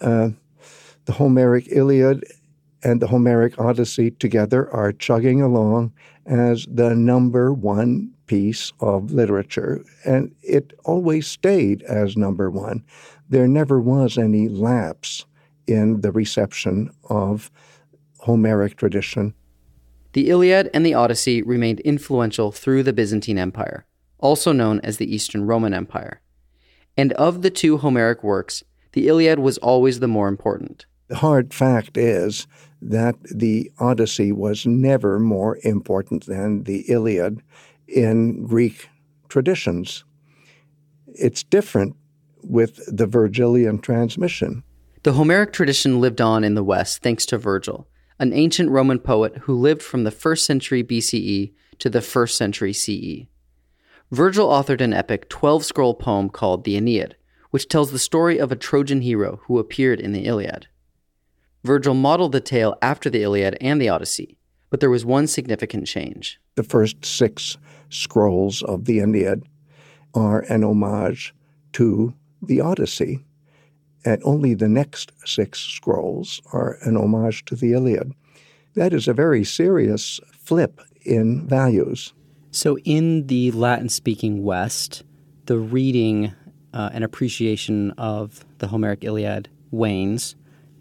uh, 0.00 0.30
the 1.04 1.12
Homeric 1.12 1.68
Iliad 1.70 2.24
and 2.82 3.00
the 3.00 3.08
Homeric 3.08 3.58
Odyssey 3.58 4.10
together 4.12 4.70
are 4.70 4.92
chugging 4.92 5.42
along 5.42 5.92
as 6.26 6.66
the 6.70 6.94
number 6.94 7.52
one 7.52 8.12
piece 8.26 8.72
of 8.80 9.10
literature. 9.10 9.84
And 10.04 10.34
it 10.42 10.72
always 10.84 11.26
stayed 11.26 11.82
as 11.82 12.16
number 12.16 12.50
one. 12.50 12.84
There 13.28 13.48
never 13.48 13.80
was 13.80 14.16
any 14.16 14.48
lapse 14.48 15.26
in 15.66 16.00
the 16.00 16.12
reception 16.12 16.90
of 17.08 17.50
Homeric 18.20 18.76
tradition. 18.76 19.34
The 20.12 20.28
Iliad 20.28 20.70
and 20.74 20.84
the 20.84 20.94
Odyssey 20.94 21.42
remained 21.42 21.80
influential 21.80 22.50
through 22.50 22.82
the 22.82 22.92
Byzantine 22.92 23.38
Empire, 23.38 23.86
also 24.18 24.52
known 24.52 24.80
as 24.80 24.96
the 24.96 25.12
Eastern 25.12 25.46
Roman 25.46 25.72
Empire. 25.72 26.20
And 26.96 27.12
of 27.12 27.42
the 27.42 27.50
two 27.50 27.78
Homeric 27.78 28.24
works, 28.24 28.64
the 28.92 29.06
Iliad 29.06 29.38
was 29.38 29.58
always 29.58 30.00
the 30.00 30.08
more 30.08 30.28
important. 30.28 30.86
The 31.08 31.16
hard 31.16 31.54
fact 31.54 31.96
is 31.96 32.46
that 32.82 33.16
the 33.22 33.70
Odyssey 33.78 34.32
was 34.32 34.66
never 34.66 35.18
more 35.18 35.58
important 35.62 36.26
than 36.26 36.64
the 36.64 36.84
Iliad 36.90 37.42
in 37.86 38.46
Greek 38.46 38.88
traditions. 39.28 40.04
It's 41.06 41.42
different 41.42 41.96
with 42.42 42.80
the 42.86 43.06
Virgilian 43.06 43.78
transmission. 43.78 44.62
The 45.02 45.12
Homeric 45.14 45.52
tradition 45.52 46.00
lived 46.00 46.20
on 46.20 46.44
in 46.44 46.54
the 46.54 46.64
West 46.64 47.02
thanks 47.02 47.26
to 47.26 47.38
Virgil, 47.38 47.88
an 48.20 48.34
ancient 48.34 48.70
Roman 48.70 48.98
poet 48.98 49.34
who 49.38 49.54
lived 49.54 49.82
from 49.82 50.04
the 50.04 50.10
1st 50.10 50.40
century 50.40 50.84
BCE 50.84 51.52
to 51.78 51.88
the 51.88 52.00
1st 52.00 52.32
century 52.32 52.72
CE. 52.74 53.26
Virgil 54.10 54.48
authored 54.48 54.82
an 54.82 54.92
epic 54.92 55.30
12 55.30 55.64
scroll 55.64 55.94
poem 55.94 56.28
called 56.28 56.64
the 56.64 56.76
Aeneid, 56.76 57.16
which 57.50 57.66
tells 57.66 57.90
the 57.90 57.98
story 57.98 58.38
of 58.38 58.52
a 58.52 58.56
Trojan 58.56 59.00
hero 59.00 59.40
who 59.46 59.58
appeared 59.58 60.00
in 60.00 60.12
the 60.12 60.26
Iliad. 60.26 60.66
Virgil 61.64 61.94
modeled 61.94 62.32
the 62.32 62.42
tale 62.42 62.76
after 62.82 63.08
the 63.08 63.22
Iliad 63.22 63.56
and 63.58 63.80
the 63.80 63.88
Odyssey, 63.88 64.36
but 64.68 64.80
there 64.80 64.90
was 64.90 65.04
one 65.04 65.26
significant 65.26 65.86
change. 65.86 66.38
The 66.56 66.62
first 66.62 67.04
six 67.06 67.56
scrolls 67.88 68.62
of 68.62 68.84
the 68.84 69.00
Aeneid 69.00 69.44
are 70.12 70.40
an 70.40 70.62
homage 70.62 71.34
to 71.72 72.12
the 72.42 72.60
Odyssey 72.60 73.24
and 74.04 74.22
only 74.24 74.54
the 74.54 74.68
next 74.68 75.12
six 75.24 75.60
scrolls 75.60 76.40
are 76.52 76.78
an 76.82 76.96
homage 76.96 77.44
to 77.46 77.54
the 77.54 77.72
Iliad. 77.72 78.14
That 78.74 78.92
is 78.92 79.08
a 79.08 79.14
very 79.14 79.44
serious 79.44 80.20
flip 80.32 80.80
in 81.02 81.46
values. 81.46 82.12
So, 82.52 82.78
in 82.78 83.26
the 83.26 83.52
Latin 83.52 83.88
speaking 83.88 84.42
West, 84.42 85.02
the 85.46 85.58
reading 85.58 86.32
uh, 86.72 86.90
and 86.92 87.04
appreciation 87.04 87.92
of 87.92 88.44
the 88.58 88.68
Homeric 88.68 89.04
Iliad 89.04 89.48
wanes, 89.70 90.34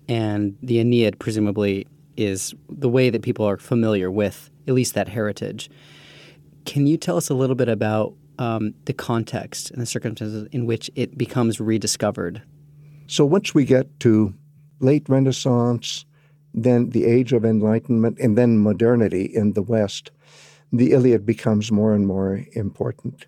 and 0.07 0.57
the 0.61 0.79
Aeneid 0.79 1.19
presumably 1.19 1.87
is 2.17 2.53
the 2.69 2.89
way 2.89 3.09
that 3.09 3.21
people 3.21 3.45
are 3.45 3.57
familiar 3.57 4.09
with 4.09 4.49
at 4.67 4.73
least 4.73 4.93
that 4.93 5.07
heritage. 5.07 5.69
Can 6.65 6.85
you 6.85 6.97
tell 6.97 7.17
us 7.17 7.29
a 7.29 7.33
little 7.33 7.55
bit 7.55 7.69
about 7.69 8.13
um, 8.37 8.73
the 8.85 8.93
context 8.93 9.71
and 9.71 9.81
the 9.81 9.85
circumstances 9.85 10.47
in 10.51 10.65
which 10.65 10.89
it 10.95 11.17
becomes 11.17 11.59
rediscovered 11.59 12.41
so 13.09 13.25
once 13.25 13.55
we 13.55 13.65
get 13.65 13.99
to 14.01 14.33
late 14.79 15.09
Renaissance, 15.09 16.05
then 16.53 16.91
the 16.91 17.05
Age 17.05 17.33
of 17.33 17.43
Enlightenment, 17.43 18.19
and 18.19 18.37
then 18.37 18.61
modernity 18.61 19.23
in 19.25 19.53
the 19.53 19.63
West, 19.63 20.11
the 20.71 20.91
Iliad 20.91 21.25
becomes 21.25 21.71
more 21.71 21.93
and 21.95 22.05
more 22.05 22.45
important 22.53 23.25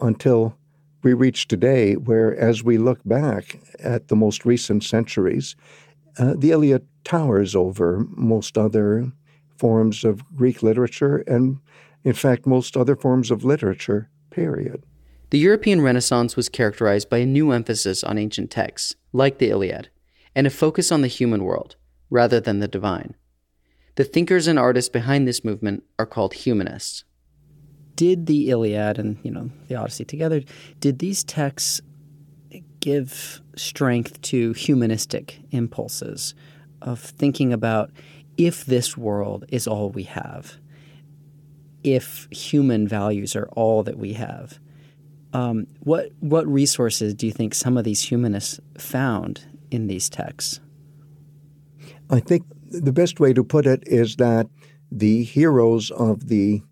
until 0.00 0.56
we 1.02 1.12
reach 1.12 1.48
today, 1.48 1.94
where 1.94 2.36
as 2.36 2.62
we 2.62 2.78
look 2.78 3.00
back 3.04 3.58
at 3.80 4.08
the 4.08 4.16
most 4.16 4.44
recent 4.44 4.84
centuries, 4.84 5.56
uh, 6.18 6.34
the 6.36 6.52
Iliad 6.52 6.86
towers 7.02 7.56
over 7.56 8.06
most 8.10 8.56
other 8.56 9.10
forms 9.58 10.04
of 10.04 10.24
Greek 10.36 10.62
literature 10.62 11.18
and, 11.26 11.58
in 12.04 12.12
fact, 12.12 12.46
most 12.46 12.76
other 12.76 12.94
forms 12.94 13.32
of 13.32 13.44
literature, 13.44 14.08
period. 14.30 14.84
The 15.30 15.38
European 15.38 15.80
Renaissance 15.80 16.36
was 16.36 16.48
characterized 16.48 17.10
by 17.10 17.18
a 17.18 17.26
new 17.26 17.50
emphasis 17.50 18.04
on 18.04 18.16
ancient 18.16 18.50
texts, 18.50 18.94
like 19.12 19.38
the 19.38 19.50
Iliad, 19.50 19.88
and 20.36 20.46
a 20.46 20.50
focus 20.50 20.92
on 20.92 21.02
the 21.02 21.08
human 21.08 21.42
world, 21.42 21.74
rather 22.10 22.38
than 22.38 22.60
the 22.60 22.68
divine. 22.68 23.16
The 23.96 24.04
thinkers 24.04 24.46
and 24.46 24.58
artists 24.58 24.88
behind 24.88 25.26
this 25.26 25.44
movement 25.44 25.82
are 25.98 26.06
called 26.06 26.34
humanists. 26.34 27.02
Did 27.96 28.26
the 28.26 28.50
Iliad 28.50 28.98
and 28.98 29.18
you 29.24 29.30
know 29.30 29.50
the 29.68 29.74
Odyssey 29.74 30.04
together, 30.04 30.42
did 30.78 31.00
these 31.00 31.24
texts 31.24 31.80
give 32.78 33.40
strength 33.56 34.20
to 34.22 34.52
humanistic 34.52 35.40
impulses 35.50 36.34
of 36.80 37.00
thinking 37.00 37.52
about 37.52 37.90
if 38.36 38.64
this 38.64 38.96
world 38.96 39.44
is 39.48 39.66
all 39.66 39.90
we 39.90 40.04
have, 40.04 40.58
if 41.82 42.28
human 42.30 42.86
values 42.86 43.34
are 43.34 43.48
all 43.56 43.82
that 43.82 43.98
we 43.98 44.12
have, 44.12 44.60
um, 45.36 45.66
what 45.80 46.12
what 46.20 46.46
resources 46.46 47.12
do 47.12 47.26
you 47.26 47.32
think 47.32 47.54
some 47.54 47.76
of 47.76 47.84
these 47.84 48.00
humanists 48.00 48.58
found 48.78 49.44
in 49.70 49.86
these 49.86 50.08
texts? 50.08 50.60
I 52.08 52.20
think 52.20 52.44
the 52.70 52.92
best 52.92 53.20
way 53.20 53.34
to 53.34 53.44
put 53.44 53.66
it 53.66 53.82
is 53.86 54.16
that 54.16 54.48
the 54.90 55.24
heroes 55.24 55.90
of 55.90 56.28
the 56.28 56.62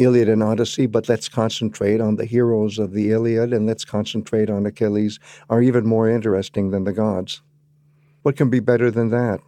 Iliad 0.00 0.28
and 0.28 0.42
Odyssey, 0.42 0.86
but 0.86 1.08
let's 1.08 1.28
concentrate 1.28 2.00
on 2.00 2.16
the 2.16 2.24
heroes 2.24 2.80
of 2.80 2.92
the 2.94 3.12
Iliad 3.12 3.52
and 3.52 3.66
let's 3.66 3.84
concentrate 3.84 4.50
on 4.50 4.66
Achilles, 4.66 5.20
are 5.48 5.62
even 5.62 5.86
more 5.86 6.08
interesting 6.08 6.70
than 6.70 6.84
the 6.84 6.92
gods. 6.92 7.42
What 8.22 8.36
can 8.36 8.50
be 8.50 8.60
better 8.60 8.90
than 8.90 9.10
that? 9.10 9.40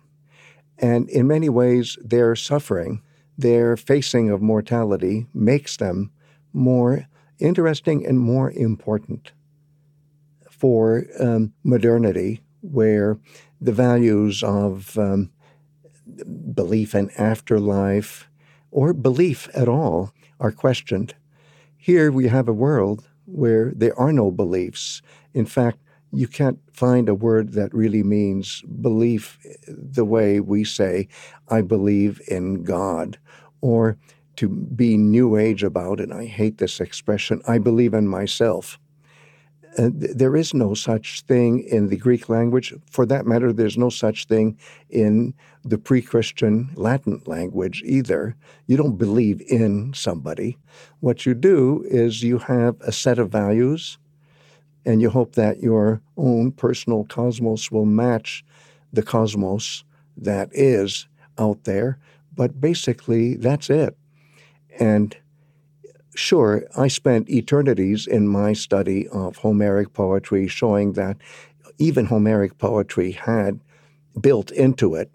And 0.78 1.08
in 1.10 1.26
many 1.26 1.48
ways, 1.48 1.98
their 2.00 2.36
suffering, 2.36 3.02
their 3.36 3.76
facing 3.76 4.30
of 4.30 4.40
mortality, 4.40 5.26
makes 5.34 5.78
them 5.78 6.12
more 6.52 7.08
interesting 7.42 8.06
and 8.06 8.18
more 8.18 8.50
important 8.52 9.32
for 10.48 11.04
um, 11.18 11.52
modernity, 11.64 12.40
where 12.60 13.18
the 13.60 13.72
values 13.72 14.42
of 14.42 14.96
um, 14.96 15.30
belief 16.54 16.94
in 16.94 17.10
afterlife 17.18 18.28
or 18.70 18.92
belief 18.92 19.48
at 19.54 19.68
all 19.68 20.12
are 20.38 20.52
questioned. 20.52 21.14
Here 21.76 22.12
we 22.12 22.28
have 22.28 22.48
a 22.48 22.52
world 22.52 23.08
where 23.26 23.72
there 23.74 23.98
are 23.98 24.12
no 24.12 24.30
beliefs. 24.30 25.02
In 25.34 25.46
fact, 25.46 25.78
you 26.12 26.28
can't 26.28 26.58
find 26.72 27.08
a 27.08 27.14
word 27.14 27.52
that 27.52 27.74
really 27.74 28.02
means 28.02 28.62
belief 28.80 29.38
the 29.66 30.04
way 30.04 30.40
we 30.40 30.62
say, 30.64 31.08
I 31.48 31.62
believe 31.62 32.20
in 32.28 32.64
God, 32.64 33.18
or 33.60 33.96
to 34.36 34.48
be 34.48 34.96
new 34.96 35.36
age 35.36 35.62
about 35.62 36.00
it. 36.00 36.10
I 36.10 36.24
hate 36.24 36.58
this 36.58 36.80
expression. 36.80 37.42
I 37.46 37.58
believe 37.58 37.94
in 37.94 38.08
myself. 38.08 38.78
Uh, 39.78 39.90
th- 39.90 40.12
there 40.14 40.36
is 40.36 40.52
no 40.52 40.74
such 40.74 41.22
thing 41.22 41.60
in 41.60 41.88
the 41.88 41.96
Greek 41.96 42.28
language. 42.28 42.74
For 42.90 43.06
that 43.06 43.26
matter, 43.26 43.52
there's 43.52 43.78
no 43.78 43.88
such 43.88 44.26
thing 44.26 44.58
in 44.90 45.34
the 45.64 45.78
pre 45.78 46.02
Christian 46.02 46.70
Latin 46.74 47.22
language 47.26 47.82
either. 47.84 48.36
You 48.66 48.76
don't 48.76 48.96
believe 48.96 49.40
in 49.48 49.94
somebody. 49.94 50.58
What 51.00 51.24
you 51.24 51.34
do 51.34 51.84
is 51.88 52.22
you 52.22 52.38
have 52.38 52.76
a 52.82 52.92
set 52.92 53.18
of 53.18 53.30
values, 53.30 53.98
and 54.84 55.00
you 55.00 55.08
hope 55.10 55.36
that 55.36 55.60
your 55.60 56.02
own 56.16 56.52
personal 56.52 57.04
cosmos 57.04 57.70
will 57.70 57.86
match 57.86 58.44
the 58.92 59.02
cosmos 59.02 59.84
that 60.16 60.50
is 60.52 61.08
out 61.38 61.64
there. 61.64 61.98
But 62.34 62.60
basically, 62.60 63.36
that's 63.36 63.70
it. 63.70 63.96
And 64.78 65.16
sure, 66.14 66.64
I 66.76 66.88
spent 66.88 67.30
eternities 67.30 68.06
in 68.06 68.28
my 68.28 68.52
study 68.52 69.08
of 69.08 69.36
Homeric 69.36 69.92
poetry 69.92 70.48
showing 70.48 70.92
that 70.92 71.16
even 71.78 72.06
Homeric 72.06 72.58
poetry 72.58 73.12
had 73.12 73.60
built 74.20 74.50
into 74.50 74.94
it 74.94 75.10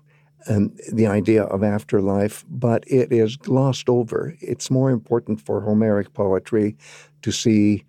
um, 0.49 0.75
the 0.91 1.07
idea 1.07 1.43
of 1.43 1.63
afterlife, 1.63 2.45
but 2.49 2.83
it 2.87 3.11
is 3.11 3.35
glossed 3.35 3.89
over. 3.89 4.35
It's 4.39 4.71
more 4.71 4.91
important 4.91 5.41
for 5.41 5.61
Homeric 5.61 6.13
poetry 6.13 6.77
to 7.21 7.31
see 7.31 7.85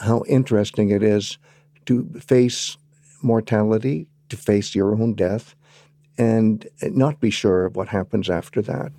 how 0.00 0.24
interesting 0.28 0.90
it 0.90 1.02
is 1.02 1.38
to 1.86 2.04
face 2.20 2.76
mortality, 3.22 4.08
to 4.28 4.36
face 4.36 4.74
your 4.74 4.94
own 4.94 5.14
death 5.14 5.54
and 6.18 6.68
not 6.82 7.20
be 7.20 7.30
sure 7.30 7.64
of 7.64 7.76
what 7.76 7.88
happens 7.88 8.28
after 8.28 8.60
that. 8.62 8.92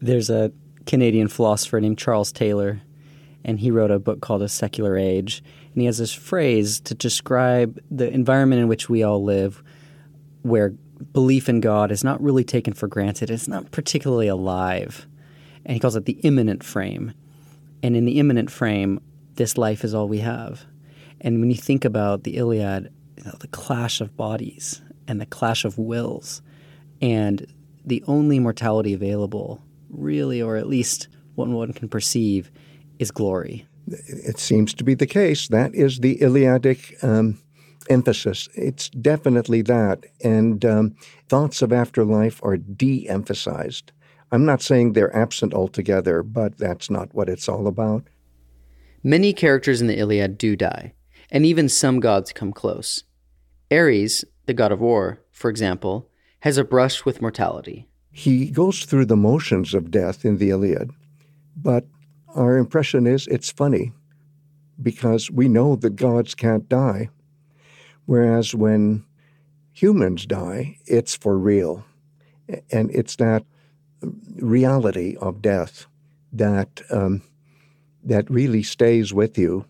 There's 0.00 0.30
a 0.30 0.52
Canadian 0.86 1.28
philosopher 1.28 1.80
named 1.80 1.98
Charles 1.98 2.32
Taylor, 2.32 2.80
and 3.44 3.60
he 3.60 3.70
wrote 3.70 3.90
a 3.90 3.98
book 3.98 4.20
called 4.20 4.42
A 4.42 4.48
Secular 4.48 4.96
Age. 4.96 5.42
And 5.72 5.82
he 5.82 5.86
has 5.86 5.98
this 5.98 6.12
phrase 6.12 6.80
to 6.80 6.94
describe 6.94 7.78
the 7.90 8.10
environment 8.10 8.62
in 8.62 8.68
which 8.68 8.88
we 8.88 9.02
all 9.02 9.22
live, 9.22 9.62
where 10.42 10.70
belief 11.12 11.48
in 11.48 11.60
God 11.60 11.92
is 11.92 12.02
not 12.02 12.22
really 12.22 12.44
taken 12.44 12.72
for 12.72 12.88
granted. 12.88 13.30
It's 13.30 13.48
not 13.48 13.70
particularly 13.70 14.28
alive. 14.28 15.06
And 15.64 15.74
he 15.74 15.80
calls 15.80 15.96
it 15.96 16.06
the 16.06 16.20
immanent 16.22 16.64
frame. 16.64 17.12
And 17.82 17.96
in 17.96 18.04
the 18.04 18.18
immanent 18.18 18.50
frame, 18.50 19.00
this 19.34 19.58
life 19.58 19.84
is 19.84 19.94
all 19.94 20.08
we 20.08 20.20
have. 20.20 20.64
And 21.20 21.40
when 21.40 21.50
you 21.50 21.56
think 21.56 21.84
about 21.84 22.24
the 22.24 22.36
Iliad, 22.36 22.92
you 23.16 23.24
know, 23.24 23.34
the 23.38 23.48
clash 23.48 24.00
of 24.00 24.16
bodies 24.16 24.80
and 25.06 25.20
the 25.20 25.26
clash 25.26 25.64
of 25.64 25.78
wills, 25.78 26.42
and 27.00 27.46
the 27.84 28.02
only 28.06 28.38
mortality 28.38 28.92
available, 28.92 29.62
really, 29.90 30.42
or 30.42 30.56
at 30.56 30.68
least 30.68 31.08
what 31.34 31.48
one 31.48 31.72
can 31.72 31.88
perceive, 31.88 32.50
is 32.98 33.10
glory. 33.10 33.66
It 33.86 34.38
seems 34.38 34.74
to 34.74 34.84
be 34.84 34.94
the 34.94 35.06
case. 35.06 35.48
That 35.48 35.74
is 35.74 36.00
the 36.00 36.16
Iliadic 36.16 37.02
um, 37.04 37.38
emphasis. 37.88 38.48
It's 38.54 38.88
definitely 38.88 39.62
that. 39.62 40.04
And 40.24 40.64
um, 40.64 40.96
thoughts 41.28 41.62
of 41.62 41.72
afterlife 41.72 42.42
are 42.42 42.56
de 42.56 43.08
emphasized. 43.08 43.92
I'm 44.32 44.44
not 44.44 44.62
saying 44.62 44.92
they're 44.92 45.14
absent 45.16 45.54
altogether, 45.54 46.22
but 46.22 46.58
that's 46.58 46.90
not 46.90 47.14
what 47.14 47.28
it's 47.28 47.48
all 47.48 47.66
about. 47.66 48.08
Many 49.04 49.32
characters 49.32 49.80
in 49.80 49.86
the 49.86 49.98
Iliad 49.98 50.36
do 50.36 50.56
die, 50.56 50.94
and 51.30 51.46
even 51.46 51.68
some 51.68 52.00
gods 52.00 52.32
come 52.32 52.52
close. 52.52 53.04
Ares, 53.70 54.24
the 54.46 54.54
god 54.54 54.72
of 54.72 54.80
war, 54.80 55.20
for 55.30 55.48
example, 55.48 56.08
has 56.40 56.58
a 56.58 56.64
brush 56.64 57.04
with 57.04 57.20
mortality. 57.22 57.88
He 58.16 58.50
goes 58.50 58.86
through 58.86 59.04
the 59.04 59.14
motions 59.14 59.74
of 59.74 59.90
death 59.90 60.24
in 60.24 60.38
the 60.38 60.48
Iliad, 60.48 60.90
but 61.54 61.84
our 62.34 62.56
impression 62.56 63.06
is 63.06 63.26
it's 63.26 63.50
funny 63.50 63.92
because 64.80 65.30
we 65.30 65.48
know 65.48 65.76
that 65.76 65.96
gods 65.96 66.34
can't 66.34 66.66
die. 66.66 67.10
Whereas 68.06 68.54
when 68.54 69.04
humans 69.70 70.24
die, 70.24 70.78
it's 70.86 71.14
for 71.14 71.36
real. 71.36 71.84
And 72.72 72.90
it's 72.90 73.16
that 73.16 73.44
reality 74.36 75.18
of 75.20 75.42
death 75.42 75.84
that, 76.32 76.80
um, 76.90 77.20
that 78.02 78.30
really 78.30 78.62
stays 78.62 79.12
with 79.12 79.36
you. 79.36 79.66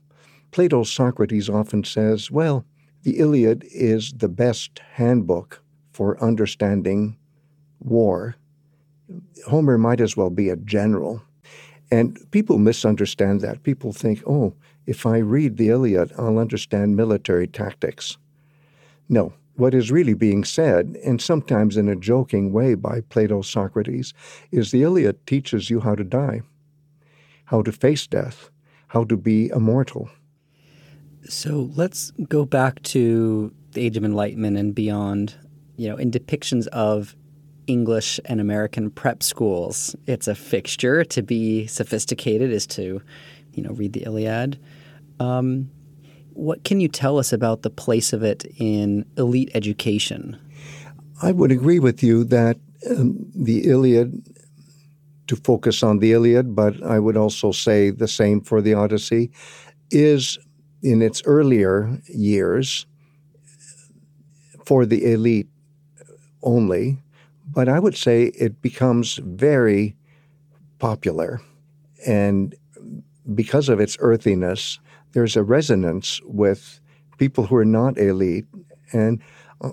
Plato's 0.52 0.92
Socrates 0.92 1.50
often 1.50 1.82
says, 1.82 2.30
well, 2.30 2.64
the 3.02 3.18
Iliad 3.18 3.64
is 3.72 4.12
the 4.12 4.28
best 4.28 4.80
handbook 4.92 5.64
for 5.90 6.22
understanding 6.22 7.16
war. 7.80 8.36
Homer 9.46 9.78
might 9.78 10.00
as 10.00 10.16
well 10.16 10.30
be 10.30 10.48
a 10.48 10.56
general. 10.56 11.22
And 11.90 12.18
people 12.32 12.58
misunderstand 12.58 13.40
that. 13.42 13.62
People 13.62 13.92
think, 13.92 14.22
oh, 14.26 14.54
if 14.86 15.06
I 15.06 15.18
read 15.18 15.56
the 15.56 15.68
Iliad, 15.68 16.12
I'll 16.18 16.38
understand 16.38 16.96
military 16.96 17.46
tactics. 17.46 18.18
No, 19.08 19.32
what 19.54 19.74
is 19.74 19.90
really 19.90 20.14
being 20.14 20.44
said, 20.44 20.98
and 21.04 21.20
sometimes 21.20 21.76
in 21.76 21.88
a 21.88 21.96
joking 21.96 22.52
way 22.52 22.74
by 22.74 23.00
Plato's 23.02 23.48
Socrates, 23.48 24.12
is 24.50 24.70
the 24.70 24.82
Iliad 24.82 25.26
teaches 25.26 25.70
you 25.70 25.80
how 25.80 25.94
to 25.94 26.04
die, 26.04 26.42
how 27.46 27.62
to 27.62 27.72
face 27.72 28.06
death, 28.06 28.50
how 28.88 29.04
to 29.04 29.16
be 29.16 29.48
immortal. 29.48 30.10
So 31.28 31.70
let's 31.74 32.12
go 32.28 32.44
back 32.44 32.82
to 32.84 33.52
the 33.72 33.82
Age 33.82 33.96
of 33.96 34.04
Enlightenment 34.04 34.56
and 34.56 34.74
beyond. 34.74 35.34
You 35.76 35.90
know, 35.90 35.96
in 35.96 36.10
depictions 36.10 36.66
of 36.68 37.14
English 37.66 38.20
and 38.24 38.40
American 38.40 38.90
prep 38.90 39.22
schools, 39.22 39.96
it's 40.06 40.28
a 40.28 40.34
fixture 40.34 41.04
to 41.04 41.22
be 41.22 41.66
sophisticated 41.66 42.50
is 42.50 42.66
to, 42.68 43.02
you 43.52 43.62
know, 43.62 43.70
read 43.70 43.92
the 43.92 44.04
Iliad. 44.04 44.58
Um, 45.20 45.70
what 46.32 46.64
can 46.64 46.80
you 46.80 46.88
tell 46.88 47.18
us 47.18 47.32
about 47.32 47.62
the 47.62 47.70
place 47.70 48.12
of 48.12 48.22
it 48.22 48.44
in 48.58 49.06
elite 49.16 49.50
education? 49.54 50.38
I 51.22 51.32
would 51.32 51.50
agree 51.50 51.78
with 51.78 52.02
you 52.02 52.24
that 52.24 52.58
um, 52.90 53.26
the 53.34 53.68
Iliad, 53.68 54.22
to 55.28 55.36
focus 55.36 55.82
on 55.82 55.98
the 55.98 56.12
Iliad, 56.12 56.54
but 56.54 56.80
I 56.82 56.98
would 56.98 57.16
also 57.16 57.52
say 57.52 57.90
the 57.90 58.06
same 58.06 58.40
for 58.42 58.60
the 58.60 58.74
Odyssey, 58.74 59.32
is 59.90 60.38
in 60.82 61.00
its 61.02 61.22
earlier 61.24 62.00
years 62.06 62.86
for 64.66 64.84
the 64.84 65.12
elite 65.12 65.48
only. 66.42 66.98
But 67.46 67.68
I 67.68 67.78
would 67.78 67.96
say 67.96 68.24
it 68.24 68.60
becomes 68.60 69.16
very 69.16 69.96
popular. 70.78 71.40
And 72.06 72.54
because 73.34 73.68
of 73.68 73.80
its 73.80 73.96
earthiness, 74.00 74.78
there's 75.12 75.36
a 75.36 75.42
resonance 75.42 76.20
with 76.24 76.80
people 77.18 77.46
who 77.46 77.56
are 77.56 77.64
not 77.64 77.98
elite. 77.98 78.46
And 78.92 79.20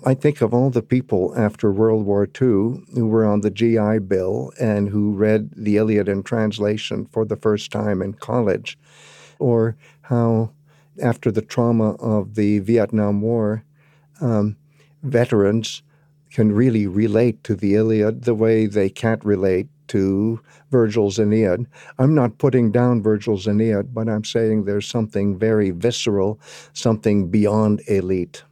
I 0.05 0.13
think 0.13 0.41
of 0.41 0.53
all 0.53 0.69
the 0.69 0.81
people 0.81 1.33
after 1.35 1.71
World 1.71 2.05
War 2.05 2.23
II 2.23 2.83
who 2.93 3.07
were 3.07 3.25
on 3.25 3.41
the 3.41 3.51
GI 3.51 3.99
Bill 3.99 4.51
and 4.59 4.89
who 4.89 5.11
read 5.11 5.49
the 5.55 5.77
Iliad 5.77 6.07
in 6.07 6.23
translation 6.23 7.05
for 7.11 7.25
the 7.25 7.35
first 7.35 7.71
time 7.71 8.01
in 8.01 8.13
college, 8.13 8.77
or 9.39 9.75
how 10.03 10.51
after 11.01 11.31
the 11.31 11.41
trauma 11.41 11.95
of 11.95 12.35
the 12.35 12.59
Vietnam 12.59 13.21
War, 13.21 13.65
um, 14.21 14.55
veterans 15.01 15.83
can 16.33 16.51
really 16.51 16.87
relate 16.87 17.43
to 17.43 17.55
the 17.55 17.75
Iliad 17.75 18.23
the 18.23 18.33
way 18.33 18.65
they 18.65 18.89
can't 18.89 19.23
relate 19.23 19.67
to 19.89 20.39
Virgil's 20.71 21.19
Aeneid. 21.19 21.67
I'm 21.99 22.15
not 22.15 22.39
putting 22.39 22.71
down 22.71 23.03
Virgil's 23.03 23.47
Aeneid, 23.47 23.93
but 23.93 24.09
I'm 24.09 24.23
saying 24.23 24.65
there's 24.65 24.87
something 24.87 25.37
very 25.37 25.69
visceral, 25.69 26.39
something 26.73 27.29
beyond 27.29 27.81
elite. 27.87 28.43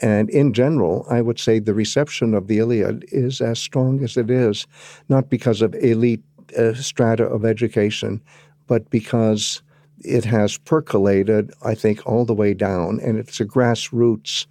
And 0.00 0.30
in 0.30 0.54
general, 0.54 1.04
I 1.10 1.20
would 1.20 1.38
say 1.38 1.58
the 1.58 1.74
reception 1.74 2.32
of 2.32 2.46
the 2.46 2.58
Iliad 2.58 3.04
is 3.08 3.40
as 3.40 3.58
strong 3.58 4.02
as 4.02 4.16
it 4.16 4.30
is, 4.30 4.66
not 5.08 5.28
because 5.28 5.60
of 5.60 5.74
elite 5.74 6.22
uh, 6.56 6.72
strata 6.74 7.24
of 7.24 7.44
education, 7.44 8.22
but 8.66 8.88
because 8.90 9.60
it 10.00 10.24
has 10.24 10.56
percolated, 10.56 11.52
I 11.62 11.74
think, 11.74 12.06
all 12.06 12.24
the 12.24 12.34
way 12.34 12.54
down, 12.54 13.00
and 13.00 13.18
it's 13.18 13.40
a 13.40 13.44
grassroots 13.44 14.46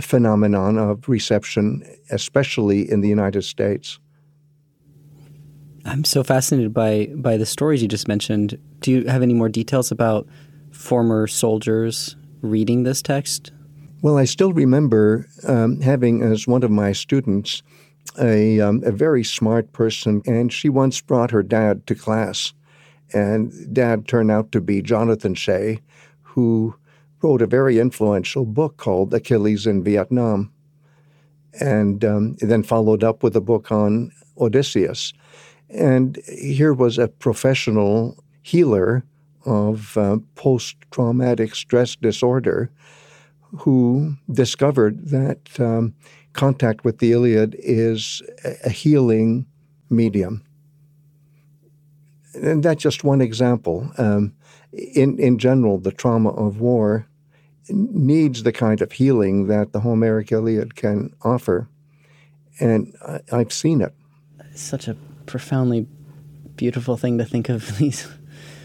phenomenon 0.00 0.78
of 0.78 1.08
reception, 1.08 1.82
especially 2.10 2.90
in 2.90 3.00
the 3.00 3.08
United 3.08 3.42
States. 3.42 3.98
I'm 5.84 6.04
so 6.04 6.24
fascinated 6.24 6.74
by 6.74 7.10
by 7.14 7.36
the 7.36 7.46
stories 7.46 7.80
you 7.80 7.88
just 7.88 8.08
mentioned. 8.08 8.58
Do 8.80 8.90
you 8.90 9.04
have 9.06 9.22
any 9.22 9.34
more 9.34 9.48
details 9.48 9.92
about 9.92 10.26
former 10.72 11.26
soldiers 11.26 12.16
reading 12.42 12.82
this 12.82 13.02
text? 13.02 13.52
Well, 14.02 14.18
I 14.18 14.24
still 14.24 14.52
remember 14.52 15.26
um, 15.46 15.80
having 15.80 16.22
as 16.22 16.46
one 16.46 16.62
of 16.62 16.70
my 16.70 16.92
students 16.92 17.62
a, 18.20 18.60
um, 18.60 18.82
a 18.84 18.92
very 18.92 19.24
smart 19.24 19.72
person, 19.72 20.22
and 20.26 20.52
she 20.52 20.68
once 20.68 21.00
brought 21.00 21.30
her 21.30 21.42
dad 21.42 21.86
to 21.86 21.94
class. 21.94 22.52
And 23.12 23.52
dad 23.72 24.08
turned 24.08 24.30
out 24.30 24.52
to 24.52 24.60
be 24.60 24.82
Jonathan 24.82 25.34
Shay, 25.34 25.80
who 26.22 26.74
wrote 27.22 27.42
a 27.42 27.46
very 27.46 27.78
influential 27.78 28.44
book 28.44 28.76
called 28.76 29.14
Achilles 29.14 29.66
in 29.66 29.82
Vietnam, 29.82 30.52
and 31.60 32.04
um, 32.04 32.36
then 32.40 32.62
followed 32.62 33.02
up 33.02 33.22
with 33.22 33.36
a 33.36 33.40
book 33.40 33.72
on 33.72 34.12
Odysseus. 34.38 35.12
And 35.70 36.18
here 36.28 36.74
was 36.74 36.98
a 36.98 37.08
professional 37.08 38.22
healer 38.42 39.04
of 39.44 39.96
uh, 39.96 40.18
post 40.34 40.76
traumatic 40.90 41.54
stress 41.54 41.96
disorder 41.96 42.70
who 43.58 44.14
discovered 44.30 45.08
that 45.08 45.38
um, 45.58 45.94
contact 46.32 46.84
with 46.84 46.98
the 46.98 47.12
Iliad 47.12 47.56
is 47.58 48.22
a 48.64 48.70
healing 48.70 49.46
medium. 49.88 50.42
And 52.34 52.62
that's 52.62 52.82
just 52.82 53.02
one 53.04 53.20
example. 53.20 53.90
Um, 53.96 54.34
in, 54.76 55.18
in 55.18 55.38
general, 55.38 55.78
the 55.78 55.92
trauma 55.92 56.30
of 56.30 56.60
war 56.60 57.06
needs 57.68 58.42
the 58.42 58.52
kind 58.52 58.80
of 58.80 58.92
healing 58.92 59.46
that 59.48 59.72
the 59.72 59.80
Homeric 59.80 60.30
Iliad 60.30 60.76
can 60.76 61.14
offer. 61.22 61.68
And 62.60 62.94
I, 63.06 63.20
I've 63.32 63.52
seen 63.52 63.80
it. 63.80 63.94
Such 64.54 64.88
a 64.88 64.96
profoundly 65.26 65.86
beautiful 66.56 66.96
thing 66.96 67.18
to 67.18 67.24
think 67.24 67.48
of 67.48 67.76
these 67.78 68.06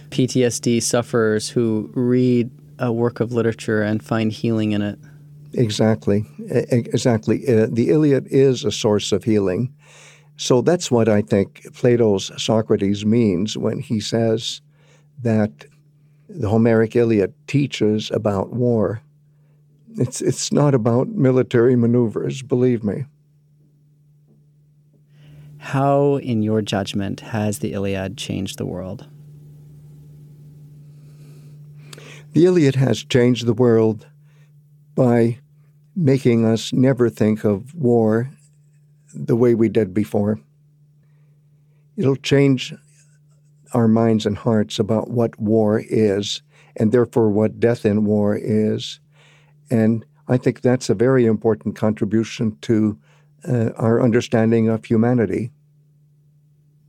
PTSD 0.09 0.81
sufferers 0.83 1.49
who 1.49 1.89
read 1.93 2.51
a 2.79 2.91
work 2.91 3.19
of 3.19 3.31
literature 3.31 3.81
and 3.81 4.03
find 4.03 4.31
healing 4.31 4.71
in 4.71 4.81
it. 4.81 4.99
Exactly. 5.53 6.25
Exactly. 6.49 7.45
Uh, 7.47 7.67
the 7.69 7.89
Iliad 7.89 8.27
is 8.27 8.63
a 8.63 8.71
source 8.71 9.11
of 9.11 9.23
healing. 9.23 9.73
So 10.37 10.61
that's 10.61 10.89
what 10.89 11.09
I 11.09 11.21
think 11.21 11.67
Plato's 11.73 12.31
Socrates 12.41 13.05
means 13.05 13.57
when 13.57 13.79
he 13.79 13.99
says 13.99 14.61
that 15.21 15.65
the 16.39 16.49
Homeric 16.49 16.95
Iliad 16.95 17.33
teaches 17.47 18.09
about 18.11 18.51
war. 18.53 19.01
It's, 19.97 20.21
it's 20.21 20.51
not 20.51 20.73
about 20.73 21.09
military 21.09 21.75
maneuvers, 21.75 22.41
believe 22.41 22.83
me. 22.83 23.05
How, 25.57 26.15
in 26.17 26.41
your 26.41 26.61
judgment, 26.61 27.19
has 27.19 27.59
the 27.59 27.73
Iliad 27.73 28.17
changed 28.17 28.57
the 28.57 28.65
world? 28.65 29.07
The 32.33 32.45
Iliad 32.45 32.75
has 32.75 33.03
changed 33.03 33.45
the 33.45 33.53
world 33.53 34.07
by 34.95 35.39
making 35.95 36.45
us 36.45 36.71
never 36.71 37.09
think 37.09 37.43
of 37.43 37.75
war 37.75 38.31
the 39.13 39.35
way 39.35 39.53
we 39.53 39.67
did 39.67 39.93
before. 39.93 40.39
It'll 41.97 42.15
change 42.15 42.73
our 43.73 43.87
minds 43.87 44.25
and 44.25 44.37
hearts 44.37 44.79
about 44.79 45.09
what 45.09 45.39
war 45.39 45.83
is 45.87 46.41
and 46.75 46.91
therefore 46.91 47.29
what 47.29 47.59
death 47.59 47.85
in 47.85 48.05
war 48.05 48.37
is. 48.37 48.99
And 49.69 50.05
I 50.27 50.37
think 50.37 50.61
that's 50.61 50.89
a 50.89 50.95
very 50.95 51.25
important 51.25 51.75
contribution 51.75 52.57
to 52.61 52.97
uh, 53.47 53.71
our 53.77 54.01
understanding 54.01 54.69
of 54.69 54.85
humanity. 54.85 55.51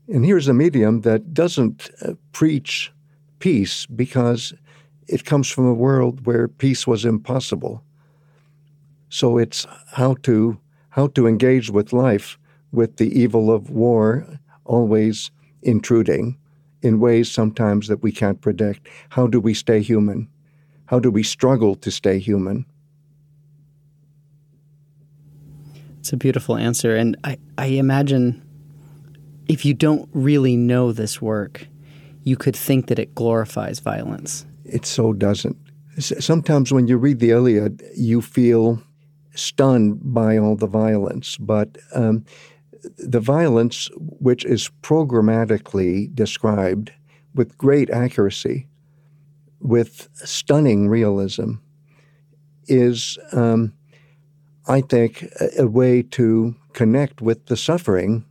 And 0.09 0.25
here's 0.25 0.49
a 0.49 0.55
medium 0.55 1.01
that 1.03 1.33
doesn't 1.33 1.91
uh, 2.03 2.15
preach 2.33 2.93
peace 3.39 3.87
because 3.87 4.53
it 5.09 5.25
comes 5.25 5.49
from 5.49 5.67
a 5.67 5.75
world 5.75 6.27
where 6.27 6.49
peace 6.49 6.87
was 6.87 7.05
impossible. 7.05 7.83
So 9.09 9.39
it's 9.39 9.67
how 9.93 10.15
to 10.23 10.59
how 10.91 11.07
to 11.09 11.27
engage 11.27 11.71
with 11.71 11.93
life 11.93 12.39
with 12.71 12.99
the 12.99 13.19
evil 13.19 13.51
of 13.51 13.71
war 13.71 14.27
always 14.65 15.31
intruding 15.63 16.37
in 16.83 17.01
ways 17.01 17.31
sometimes 17.31 17.89
that 17.89 18.03
we 18.03 18.13
can't 18.13 18.41
predict. 18.41 18.89
How 19.11 19.27
do 19.27 19.41
we 19.41 19.55
stay 19.55 19.81
human? 19.81 20.29
How 20.87 20.99
do 20.99 21.11
we 21.11 21.23
struggle 21.23 21.75
to 21.77 21.91
stay 21.91 22.19
human? 22.19 22.67
It's 26.01 26.13
a 26.13 26.17
beautiful 26.17 26.57
answer. 26.57 26.97
And 26.97 27.17
I, 27.25 27.39
I 27.57 27.67
imagine 27.67 28.43
if 29.49 29.65
you 29.65 29.73
don't 29.73 30.09
really 30.13 30.57
know 30.57 30.93
this 30.93 31.23
work, 31.23 31.69
you 32.25 32.37
could 32.37 32.57
think 32.57 32.89
that 32.89 32.99
it 32.99 33.15
glorifies 33.15 33.79
violence. 33.79 34.45
It 34.65 34.85
so 34.85 35.13
doesn't. 35.13 35.57
Sometimes 35.99 36.73
when 36.73 36.89
you 36.89 36.97
read 36.97 37.21
the 37.21 37.31
Iliad, 37.31 37.83
you 37.95 38.21
feel 38.21 38.83
stunned 39.35 40.01
by 40.03 40.39
all 40.39 40.57
the 40.57 40.67
violence, 40.67 41.37
but 41.37 41.79
um, 41.95 42.25
the 42.99 43.21
violence, 43.21 43.89
which 43.97 44.45
is 44.45 44.71
programmatically 44.83 46.15
described 46.15 46.93
with 47.35 47.57
great 47.59 47.91
accuracy, 47.91 48.69
with 49.61 50.09
stunning 50.15 50.89
realism, 50.89 51.55
is, 52.67 53.19
um, 53.33 53.73
I 54.67 54.81
think, 54.81 55.23
a, 55.41 55.63
a, 55.63 55.67
way 55.67 56.03
to 56.03 56.55
connect 56.73 57.21
with 57.21 57.47
the 57.47 57.57
suffering 57.57 58.25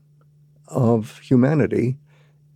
of 0.68 1.20
humanity. 1.20 1.98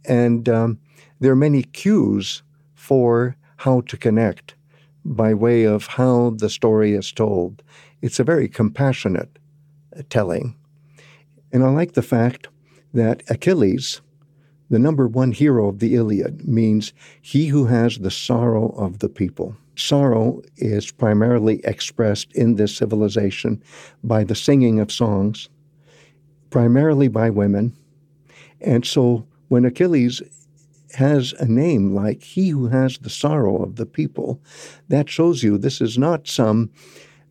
And 0.06 0.48
um, 0.48 0.80
there 1.20 1.32
are 1.32 1.38
many 1.38 1.64
cues 1.64 2.44
for 2.74 3.38
how 3.58 3.82
to 3.82 3.98
connect 3.98 4.56
by 5.04 5.34
way 5.34 5.64
of 5.64 5.88
how 5.88 6.32
the 6.38 6.50
story 6.50 6.94
is 6.94 7.12
told. 7.12 7.62
It's 8.02 8.20
a 8.20 8.24
very 8.24 8.48
compassionate 8.48 9.40
telling. 10.10 10.56
And 11.56 11.64
I 11.64 11.70
like 11.70 11.94
the 11.94 12.02
fact 12.02 12.50
that 12.94 13.24
Achilles, 13.30 14.02
the 14.70 14.78
number 14.78 15.08
one 15.08 15.32
hero 15.32 15.70
of 15.70 15.80
the 15.80 15.96
Iliad, 15.96 16.46
means 16.46 16.92
he 17.22 17.48
who 17.48 17.68
has 17.68 17.98
the 17.98 18.12
sorrow 18.12 18.72
of 18.72 19.00
the 19.00 19.08
people. 19.08 19.56
Sorrow 19.78 20.42
is 20.58 20.92
primarily 20.92 21.62
expressed 21.64 22.34
in 22.34 22.56
this 22.56 22.76
civilization 22.76 23.64
by 24.04 24.26
the 24.26 24.36
singing 24.36 24.82
of 24.82 24.92
songs, 24.92 25.48
primarily 26.50 27.08
by 27.08 27.30
women. 27.30 27.74
And 28.60 28.86
so 28.86 29.26
when 29.48 29.64
Achilles 29.64 30.22
has 30.96 31.32
a 31.40 31.46
name 31.46 31.96
like 31.96 32.22
he 32.22 32.50
who 32.50 32.68
has 32.68 32.98
the 32.98 33.10
sorrow 33.10 33.64
of 33.64 33.78
the 33.78 33.86
people, 33.86 34.42
that 34.90 35.10
shows 35.10 35.42
you 35.42 35.58
this 35.58 35.80
is 35.80 35.98
not 35.98 36.28
some 36.28 36.70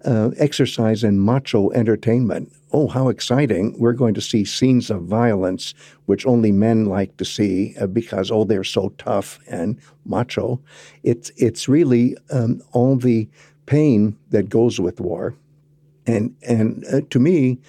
uh, 0.03 0.31
exercise 0.39 1.05
in 1.05 1.21
macho 1.21 1.71
entertainment. 1.73 2.51
Oh, 2.77 2.89
how 2.89 3.09
exciting! 3.09 3.79
We're 3.79 3.93
going 3.93 4.15
to 4.15 4.21
see 4.21 4.45
scenes 4.45 4.91
of 4.91 5.05
violence, 5.05 5.75
which 6.07 6.27
only 6.27 6.51
men 6.51 6.87
like 6.87 7.17
to 7.19 7.25
see 7.25 7.77
uh, 7.81 7.87
because 7.87 8.33
oh, 8.33 8.43
they're 8.43 8.65
so 8.65 8.89
tough 8.99 9.39
and 9.47 9.79
macho. 10.05 10.61
It's 11.05 11.31
it's 11.37 11.69
really 11.69 12.17
um, 12.33 12.61
all 12.73 12.97
the 12.97 13.29
pain 13.67 14.19
that 14.31 14.49
goes 14.49 14.81
with 14.81 15.01
war, 15.01 15.37
and 16.05 16.35
and 16.43 16.85
uh, 16.93 17.03
to 17.11 17.21
me, 17.21 17.61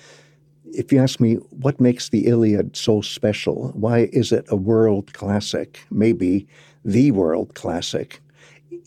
if 0.73 0.91
you 0.91 0.97
ask 0.97 1.19
me 1.19 1.35
what 1.51 1.79
makes 1.79 2.09
the 2.09 2.25
Iliad 2.25 2.75
so 2.75 3.01
special, 3.01 3.73
why 3.75 4.09
is 4.11 4.31
it 4.31 4.45
a 4.49 4.55
world 4.55 5.13
classic? 5.13 5.85
Maybe 5.91 6.47
the 6.83 7.11
world 7.11 7.53
classic. 7.53 8.21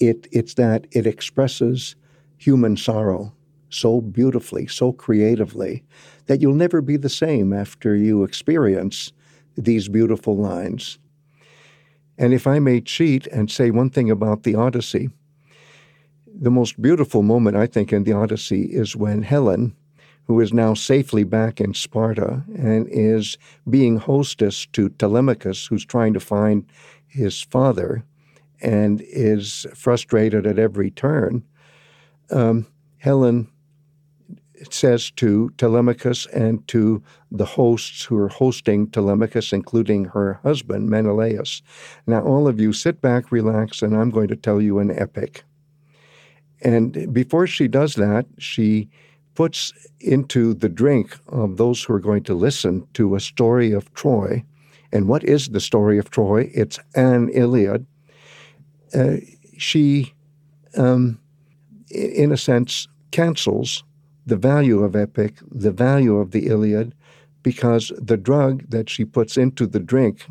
It 0.01 0.27
it's 0.33 0.55
that 0.55 0.89
it 0.91 1.07
expresses 1.07 1.95
human 2.39 2.77
sorrow 2.77 3.33
so 3.71 4.01
beautifully, 4.01 4.67
so 4.67 4.93
creatively, 4.93 5.85
that 6.27 6.41
you'll 6.41 6.55
never 6.55 6.81
be 6.81 6.97
the 6.97 7.09
same 7.09 7.53
after 7.53 7.95
you 7.95 8.25
experience 8.25 9.13
these 9.57 9.89
beautiful 9.89 10.37
lines. 10.37 10.99
And 12.17 12.35
if 12.35 12.47
I 12.47 12.59
may 12.59 12.81
cheat 12.81 13.27
and 13.29 13.51
say 13.51 13.71
one 13.71 13.91
thing 13.91 14.11
about 14.11 14.43
the 14.43 14.55
Odyssey, 14.55 15.11
the 16.27 16.51
most 16.51 16.81
beautiful 16.81 17.23
moment, 17.23 17.57
I 17.57 17.67
think, 17.67 17.93
in 17.93 18.05
the 18.05 18.13
Odyssey 18.13 18.63
is 18.63 18.95
when 18.97 19.23
Helen, 19.23 19.75
who 20.25 20.41
is 20.41 20.53
now 20.53 20.75
safely 20.75 21.25
back 21.25 21.61
in 21.61 21.75
Sparta 21.75 22.45
and 22.57 22.87
is 22.91 23.39
being 23.69 23.97
hostess 23.97 24.67
to 24.67 24.91
Telemachus, 24.91 25.67
who's 25.67 25.85
trying 25.85 26.13
to 26.15 26.21
find 26.21 26.65
his 27.07 27.41
father 27.43 28.05
and 28.61 29.01
is 29.07 29.67
frustrated 29.75 30.47
at 30.47 30.59
every 30.59 30.91
turn. 30.91 31.43
Um, 32.31 32.67
Helen 32.99 33.49
it 34.61 34.75
says 34.75 35.11
to 35.13 35.51
Telemachus 35.57 36.27
and 36.27 36.67
to 36.69 37.03
the 37.31 37.45
hosts 37.45 38.05
who 38.05 38.17
are 38.17 38.29
hosting 38.29 38.89
Telemachus, 38.89 39.53
including 39.53 40.07
her 40.07 40.41
husband, 40.43 40.91
Menelaus. 40.91 41.63
Now, 42.07 42.23
all 42.23 42.49
of 42.49 42.61
you 42.61 42.73
sit 42.73 43.01
back, 43.01 43.31
relax, 43.31 43.83
and 43.83 43.97
I'm 43.97 44.11
going 44.11 44.29
to 44.29 44.37
tell 44.37 44.61
you 44.61 44.79
an 44.79 44.91
epic. 44.91 45.45
And 46.61 47.13
before 47.13 47.47
she 47.47 47.69
does 47.69 47.95
that, 47.95 48.27
she 48.39 48.89
puts 49.35 49.73
into 50.01 50.55
the 50.55 50.69
drink 50.69 51.17
of 51.29 51.57
those 51.57 51.85
who 51.85 51.95
are 51.95 52.01
going 52.01 52.25
to 52.25 52.35
listen 52.35 52.87
to 52.95 53.15
a 53.15 53.21
story 53.21 53.71
of 53.71 53.93
Troy. 53.95 54.43
And 54.93 55.07
what 55.07 55.23
is 55.23 55.51
the 55.51 55.61
story 55.61 55.99
of 55.99 56.11
Troy? 56.11 56.51
It's 56.53 56.81
an 56.97 57.29
Iliad. 57.29 57.87
Uh, 58.93 59.17
she, 59.57 60.13
um, 60.77 61.21
in 61.91 62.33
a 62.33 62.37
sense, 62.37 62.89
cancels 63.13 63.85
the 64.29 64.37
value 64.37 64.85
of 64.85 64.95
epic, 64.95 65.37
the 65.51 65.73
value 65.73 66.17
of 66.19 66.33
the 66.33 66.47
Iliad, 66.47 66.95
because 67.43 67.93
the 67.97 68.17
drug 68.17 68.69
that 68.69 68.91
she 68.91 69.05
puts 69.05 69.37
into 69.37 69.67
the 69.67 69.81
drink 69.81 70.27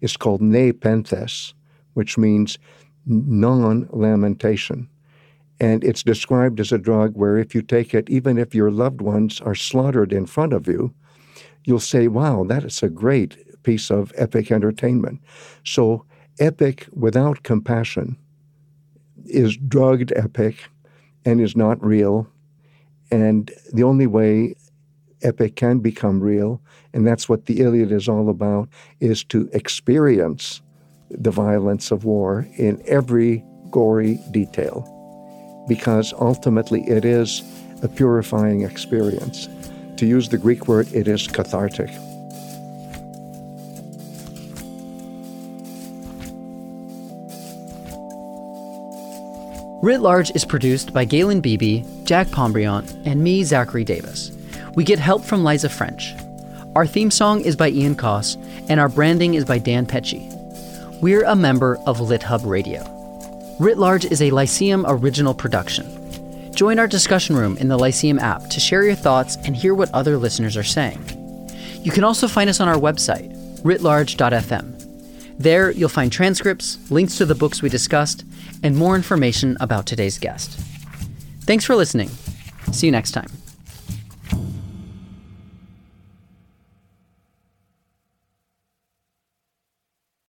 is 0.00 0.16
called 0.16 0.40
nepenthes, 0.40 1.54
which 1.92 2.16
means 2.16 2.58
non 3.04 3.88
lamentation. 3.90 4.88
And 5.60 5.84
it's 5.84 6.02
described 6.02 6.60
as 6.60 6.72
a 6.72 6.78
drug 6.78 7.14
where 7.14 7.36
if 7.36 7.54
you 7.54 7.62
take 7.62 7.94
it, 7.94 8.08
even 8.08 8.38
if 8.38 8.54
your 8.54 8.70
loved 8.70 9.00
ones 9.02 9.40
are 9.42 9.54
slaughtered 9.54 10.12
in 10.12 10.26
front 10.26 10.52
of 10.54 10.66
you, 10.66 10.94
you'll 11.64 11.78
say, 11.78 12.08
wow, 12.08 12.44
that 12.44 12.64
is 12.64 12.82
a 12.82 12.88
great 12.88 13.62
piece 13.62 13.90
of 13.90 14.12
epic 14.16 14.50
entertainment. 14.50 15.20
So, 15.64 16.04
epic 16.40 16.88
without 16.92 17.42
compassion 17.42 18.16
is 19.26 19.56
drugged 19.56 20.12
epic 20.16 20.70
and 21.24 21.40
is 21.40 21.54
not 21.54 21.84
real 21.84 22.31
and 23.12 23.52
the 23.72 23.84
only 23.84 24.06
way 24.06 24.56
epic 25.22 25.54
can 25.54 25.78
become 25.78 26.20
real, 26.20 26.60
and 26.92 27.06
that's 27.06 27.28
what 27.28 27.46
the 27.46 27.60
Iliad 27.60 27.92
is 27.92 28.08
all 28.08 28.28
about, 28.28 28.68
is 29.00 29.22
to 29.24 29.48
experience 29.52 30.62
the 31.10 31.30
violence 31.30 31.90
of 31.90 32.04
war 32.04 32.48
in 32.56 32.82
every 32.86 33.44
gory 33.70 34.18
detail. 34.30 34.88
Because 35.68 36.12
ultimately 36.14 36.82
it 36.88 37.04
is 37.04 37.42
a 37.82 37.88
purifying 37.88 38.62
experience. 38.62 39.48
To 39.98 40.06
use 40.06 40.28
the 40.28 40.38
Greek 40.38 40.66
word, 40.66 40.88
it 40.92 41.06
is 41.06 41.28
cathartic. 41.28 41.90
Writ 49.82 50.00
Large 50.00 50.30
is 50.36 50.44
produced 50.44 50.92
by 50.92 51.04
Galen 51.04 51.40
Beebe, 51.40 51.82
Jack 52.04 52.28
Pombriant, 52.28 52.88
and 53.04 53.20
me, 53.20 53.42
Zachary 53.42 53.82
Davis. 53.82 54.30
We 54.76 54.84
get 54.84 55.00
help 55.00 55.24
from 55.24 55.42
Liza 55.42 55.68
French. 55.68 56.14
Our 56.76 56.86
theme 56.86 57.10
song 57.10 57.40
is 57.40 57.56
by 57.56 57.70
Ian 57.70 57.96
Coss, 57.96 58.36
and 58.68 58.78
our 58.78 58.88
branding 58.88 59.34
is 59.34 59.44
by 59.44 59.58
Dan 59.58 59.84
Pecci. 59.84 60.30
We're 61.00 61.24
a 61.24 61.34
member 61.34 61.78
of 61.84 61.98
LitHub 61.98 62.46
Radio. 62.46 62.84
Writ 63.58 63.76
Large 63.76 64.04
is 64.04 64.22
a 64.22 64.30
Lyceum 64.30 64.84
original 64.86 65.34
production. 65.34 66.54
Join 66.54 66.78
our 66.78 66.86
discussion 66.86 67.34
room 67.34 67.56
in 67.56 67.66
the 67.66 67.76
Lyceum 67.76 68.20
app 68.20 68.48
to 68.50 68.60
share 68.60 68.84
your 68.84 68.94
thoughts 68.94 69.34
and 69.44 69.56
hear 69.56 69.74
what 69.74 69.92
other 69.92 70.16
listeners 70.16 70.56
are 70.56 70.62
saying. 70.62 71.04
You 71.82 71.90
can 71.90 72.04
also 72.04 72.28
find 72.28 72.48
us 72.48 72.60
on 72.60 72.68
our 72.68 72.78
website, 72.78 73.34
writlarge.fm. 73.62 74.78
There, 75.40 75.72
you'll 75.72 75.88
find 75.88 76.12
transcripts, 76.12 76.78
links 76.88 77.18
to 77.18 77.26
the 77.26 77.34
books 77.34 77.62
we 77.62 77.68
discussed, 77.68 78.24
and 78.62 78.76
more 78.76 78.96
information 78.96 79.56
about 79.60 79.86
today's 79.86 80.18
guest. 80.18 80.58
Thanks 81.42 81.64
for 81.64 81.74
listening. 81.74 82.08
See 82.72 82.86
you 82.86 82.92
next 82.92 83.12
time. 83.12 83.28